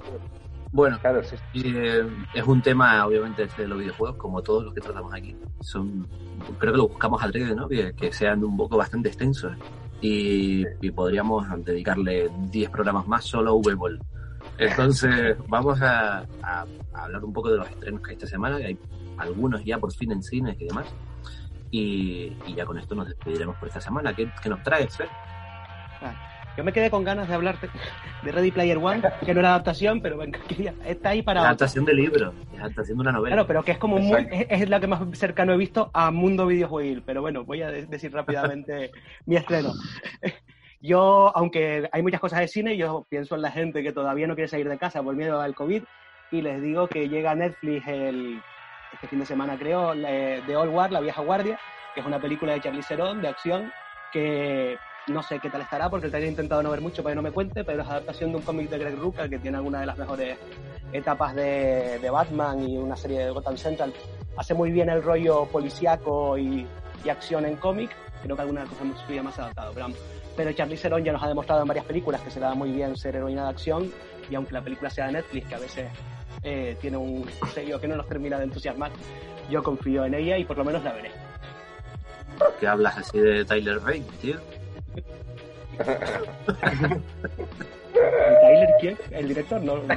[0.73, 1.37] Bueno, Claro, sí.
[1.55, 5.37] Eh, es un tema, obviamente, este de los videojuegos, como todos los que tratamos aquí.
[5.61, 6.07] Son,
[6.59, 7.69] creo que lo buscamos adrede, ¿no?
[7.69, 9.53] Que, que sean un poco bastante extensos.
[10.01, 14.01] Y, y podríamos dedicarle 10 programas más solo a V-Ball.
[14.59, 18.59] Entonces, vamos a, a- a hablar un poco de los estrenos que hay esta semana,
[18.59, 18.79] que hay
[19.19, 20.87] algunos ya por fin en cines y demás.
[21.71, 24.15] Y, y ya con esto nos despediremos por esta semana.
[24.15, 25.09] ¿Qué, qué nos traes, Fer?
[26.57, 27.69] Yo me quedé con ganas de hablarte
[28.25, 30.41] de Ready Player One, que no era adaptación, pero venga,
[30.85, 33.37] está ahí para La adaptación de libro, es adaptación de una novela.
[33.37, 36.47] Claro, pero que es como es, es la que más cercano he visto a mundo
[36.49, 37.05] videojuegil.
[37.07, 38.91] Pero bueno, voy a de- decir rápidamente
[39.27, 39.73] mi estreno.
[40.81, 44.35] Yo, aunque hay muchas cosas de cine, yo pienso en la gente que todavía no
[44.35, 45.83] quiere salir de casa por miedo al COVID
[46.31, 48.41] y les digo que llega a Netflix el,
[48.93, 51.59] este fin de semana, creo, de All War, La Vieja Guardia,
[51.95, 53.73] que es una película de Charlize Theron de acción
[54.13, 57.17] que no sé qué tal estará porque el he intentado no ver mucho para que
[57.17, 59.81] no me cuente, pero es adaptación de un cómic de Greg Rucka que tiene algunas
[59.81, 60.39] de las mejores
[60.93, 63.93] etapas de, Batman y una serie de Gotham Central.
[64.37, 66.67] Hace muy bien el rollo policíaco y,
[67.05, 67.91] y acción en cómic.
[68.23, 69.89] Creo que alguna cosa sería más adaptado, pero.
[70.39, 72.71] Pero Charlize Theron ya nos ha demostrado en varias películas que se le da muy
[72.71, 73.93] bien ser heroína de acción
[74.31, 75.91] y aunque la película sea de Netflix, que a veces
[76.45, 78.93] eh, tiene un sello que no nos termina de entusiasmar,
[79.51, 81.11] yo confío en ella y por lo menos la veré.
[82.61, 84.37] que hablas así de Tyler Rake, tío.
[85.77, 87.03] ¿El
[88.41, 88.97] Tyler quién?
[89.11, 89.61] ¿El director?
[89.61, 89.79] No.
[89.79, 89.95] no.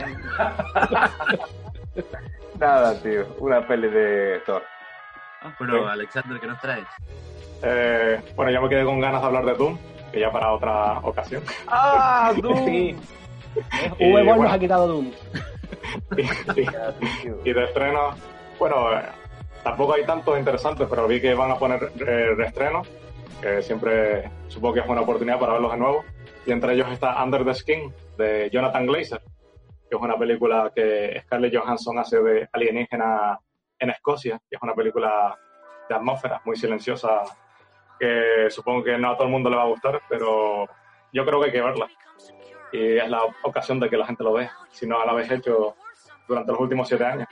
[2.59, 3.27] Nada, tío.
[3.37, 4.63] Una peli de Thor.
[5.59, 6.87] Bueno, Alexander, ¿qué nos traes?
[7.63, 9.77] Eh, bueno, ya me quedé con ganas de hablar de Doom,
[10.11, 11.43] que ya para otra ocasión.
[11.67, 12.65] ¡Ah, Doom!
[12.65, 12.95] Sí.
[13.99, 14.35] Bueno.
[14.37, 15.11] nos ha quitado Doom.
[16.17, 16.21] y,
[16.61, 18.11] y- y de estreno,
[18.59, 19.01] bueno, eh,
[19.63, 22.87] tampoco hay tantos interesantes, pero vi que van a poner eh, reestrenos,
[23.41, 26.03] que siempre supongo que es una oportunidad para verlos de nuevo.
[26.45, 29.21] Y entre ellos está Under the Skin, de Jonathan Glazer,
[29.89, 33.39] que es una película que Scarlett Johansson hace de alienígena
[33.79, 35.37] en Escocia, y es una película
[35.89, 37.21] de atmósfera muy silenciosa,
[38.01, 40.67] que supongo que no a todo el mundo le va a gustar, pero
[41.13, 41.87] yo creo que hay que verla.
[42.71, 45.75] Y es la ocasión de que la gente lo vea, si no la habéis hecho
[46.27, 47.27] durante los últimos siete años.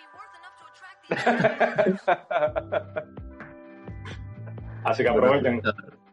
[4.84, 5.62] Así que aprovechen.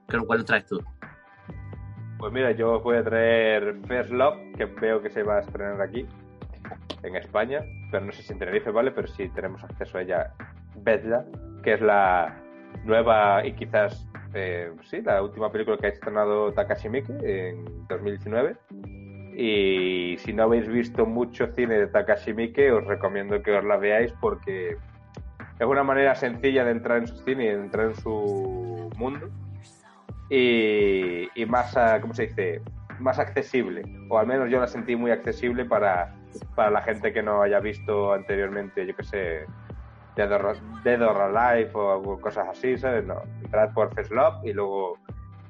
[0.08, 0.82] ¿Qué- ¿Cuál traes tú?
[2.18, 5.80] Pues mira, yo voy a traer First Love, que veo que se va a estrenar
[5.82, 6.06] aquí,
[7.02, 8.90] en España, pero no sé si en Tenerife, ¿vale?
[8.90, 10.32] Pero sí tenemos acceso a ella,
[10.76, 11.24] vedla,
[11.62, 12.34] que es la
[12.84, 18.56] nueva y quizás, eh, sí, la última película que ha estrenado Takashi Miike en 2019.
[19.34, 23.76] Y si no habéis visto mucho cine de Takashi Miike, os recomiendo que os la
[23.76, 24.76] veáis porque
[25.58, 29.28] es una manera sencilla de entrar en su cine de entrar en su mundo
[30.28, 32.60] y, más, ah, ¿cómo se dice?
[32.98, 36.14] Más accesible, o al menos yo la sentí muy accesible para,
[36.54, 39.46] para la gente que no haya visto anteriormente, yo que sé,
[40.16, 43.04] Dead or, Dead or Alive o cosas así, ¿sabes?
[43.06, 44.98] No, entrad por First Love y luego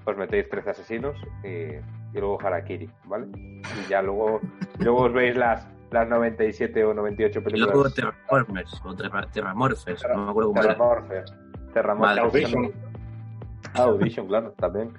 [0.05, 3.27] os metéis 13 asesinos y, y luego Harakiri, ¿vale?
[3.37, 4.41] Y ya luego,
[4.79, 7.75] luego os veis las, las 97 o 98 Y películas.
[7.75, 10.73] luego Terraformers o Terra- Terramorphers, no me acuerdo cómo era.
[10.75, 11.25] Terramorpher.
[11.73, 12.17] Terramorpher.
[12.17, 12.21] Vale.
[12.21, 12.73] Audition.
[13.75, 14.93] Ah, Audition, claro, también.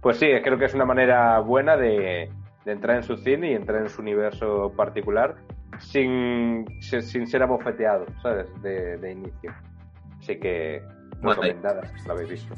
[0.00, 2.30] Pues sí, creo que es una manera buena de,
[2.64, 5.36] de entrar en su cine y entrar en su universo particular
[5.78, 8.46] sin, sin, ser abofeteado, ¿sabes?
[8.62, 9.54] De, de inicio.
[10.18, 10.82] Así que
[11.20, 12.54] Bueno, recomendada, si la habéis visto.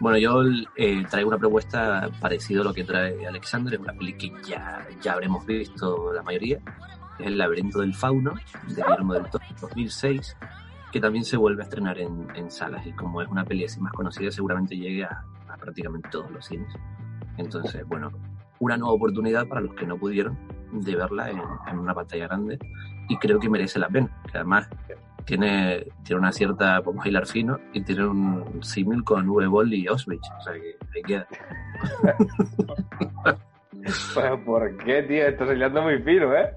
[0.00, 0.42] Bueno, yo
[0.76, 4.86] eh, traigo una propuesta parecida a lo que trae Alexander, es una peli que ya,
[5.02, 6.60] ya habremos visto la mayoría,
[7.18, 8.34] es El laberinto del fauno,
[8.68, 10.36] de Guillermo del Toro, 2006,
[10.92, 13.80] que también se vuelve a estrenar en, en salas, y como es una peli así
[13.80, 16.72] más conocida, seguramente llegue a, a prácticamente todos los cines.
[17.36, 18.12] Entonces, bueno,
[18.60, 20.38] una nueva oportunidad para los que no pudieron
[20.72, 21.40] de verla en,
[21.70, 22.58] en una pantalla grande,
[23.08, 24.68] y creo que merece la pena, que además
[25.24, 30.26] tiene, tiene una cierta, podemos hilar fino, y tiene un símil con V-Ball y Auschwitz.
[30.38, 31.26] O sea que ahí queda.
[34.14, 35.26] Pues, ¿Por qué, tío?
[35.28, 36.50] Estás hilando muy fino, ¿eh?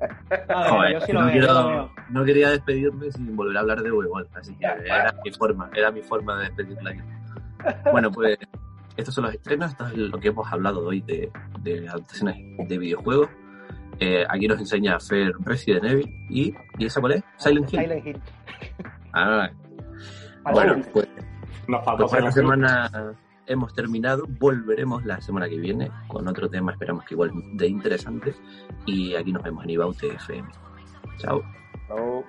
[0.49, 1.91] Ah, Joder, yo sí no, lo veo, yo lo quiero- veo.
[2.09, 5.91] no quería despedirme sin volver a hablar de V-Ball, así que era mi forma, era
[5.91, 6.93] mi forma de despedirla.
[7.91, 8.37] Bueno, pues
[8.97, 12.37] estos son los estrenos, esto es lo que hemos hablado hoy de, de adaptaciones
[12.67, 13.29] de videojuegos.
[14.03, 17.23] Eh, aquí nos enseña Fer Resident Evil y, ¿y esa cuál es?
[17.37, 17.81] Silent Hill.
[17.81, 18.21] Silent Hill.
[19.13, 19.49] Ah,
[20.51, 21.07] bueno, pues
[21.67, 22.89] Nos falta Pues esta semana
[23.45, 28.33] hemos terminado, volveremos la semana que viene con otro tema, esperamos que igual de interesante.
[28.87, 30.49] Y aquí nos vemos en Ibaute FM.
[31.17, 31.43] Chao.
[31.87, 32.23] No.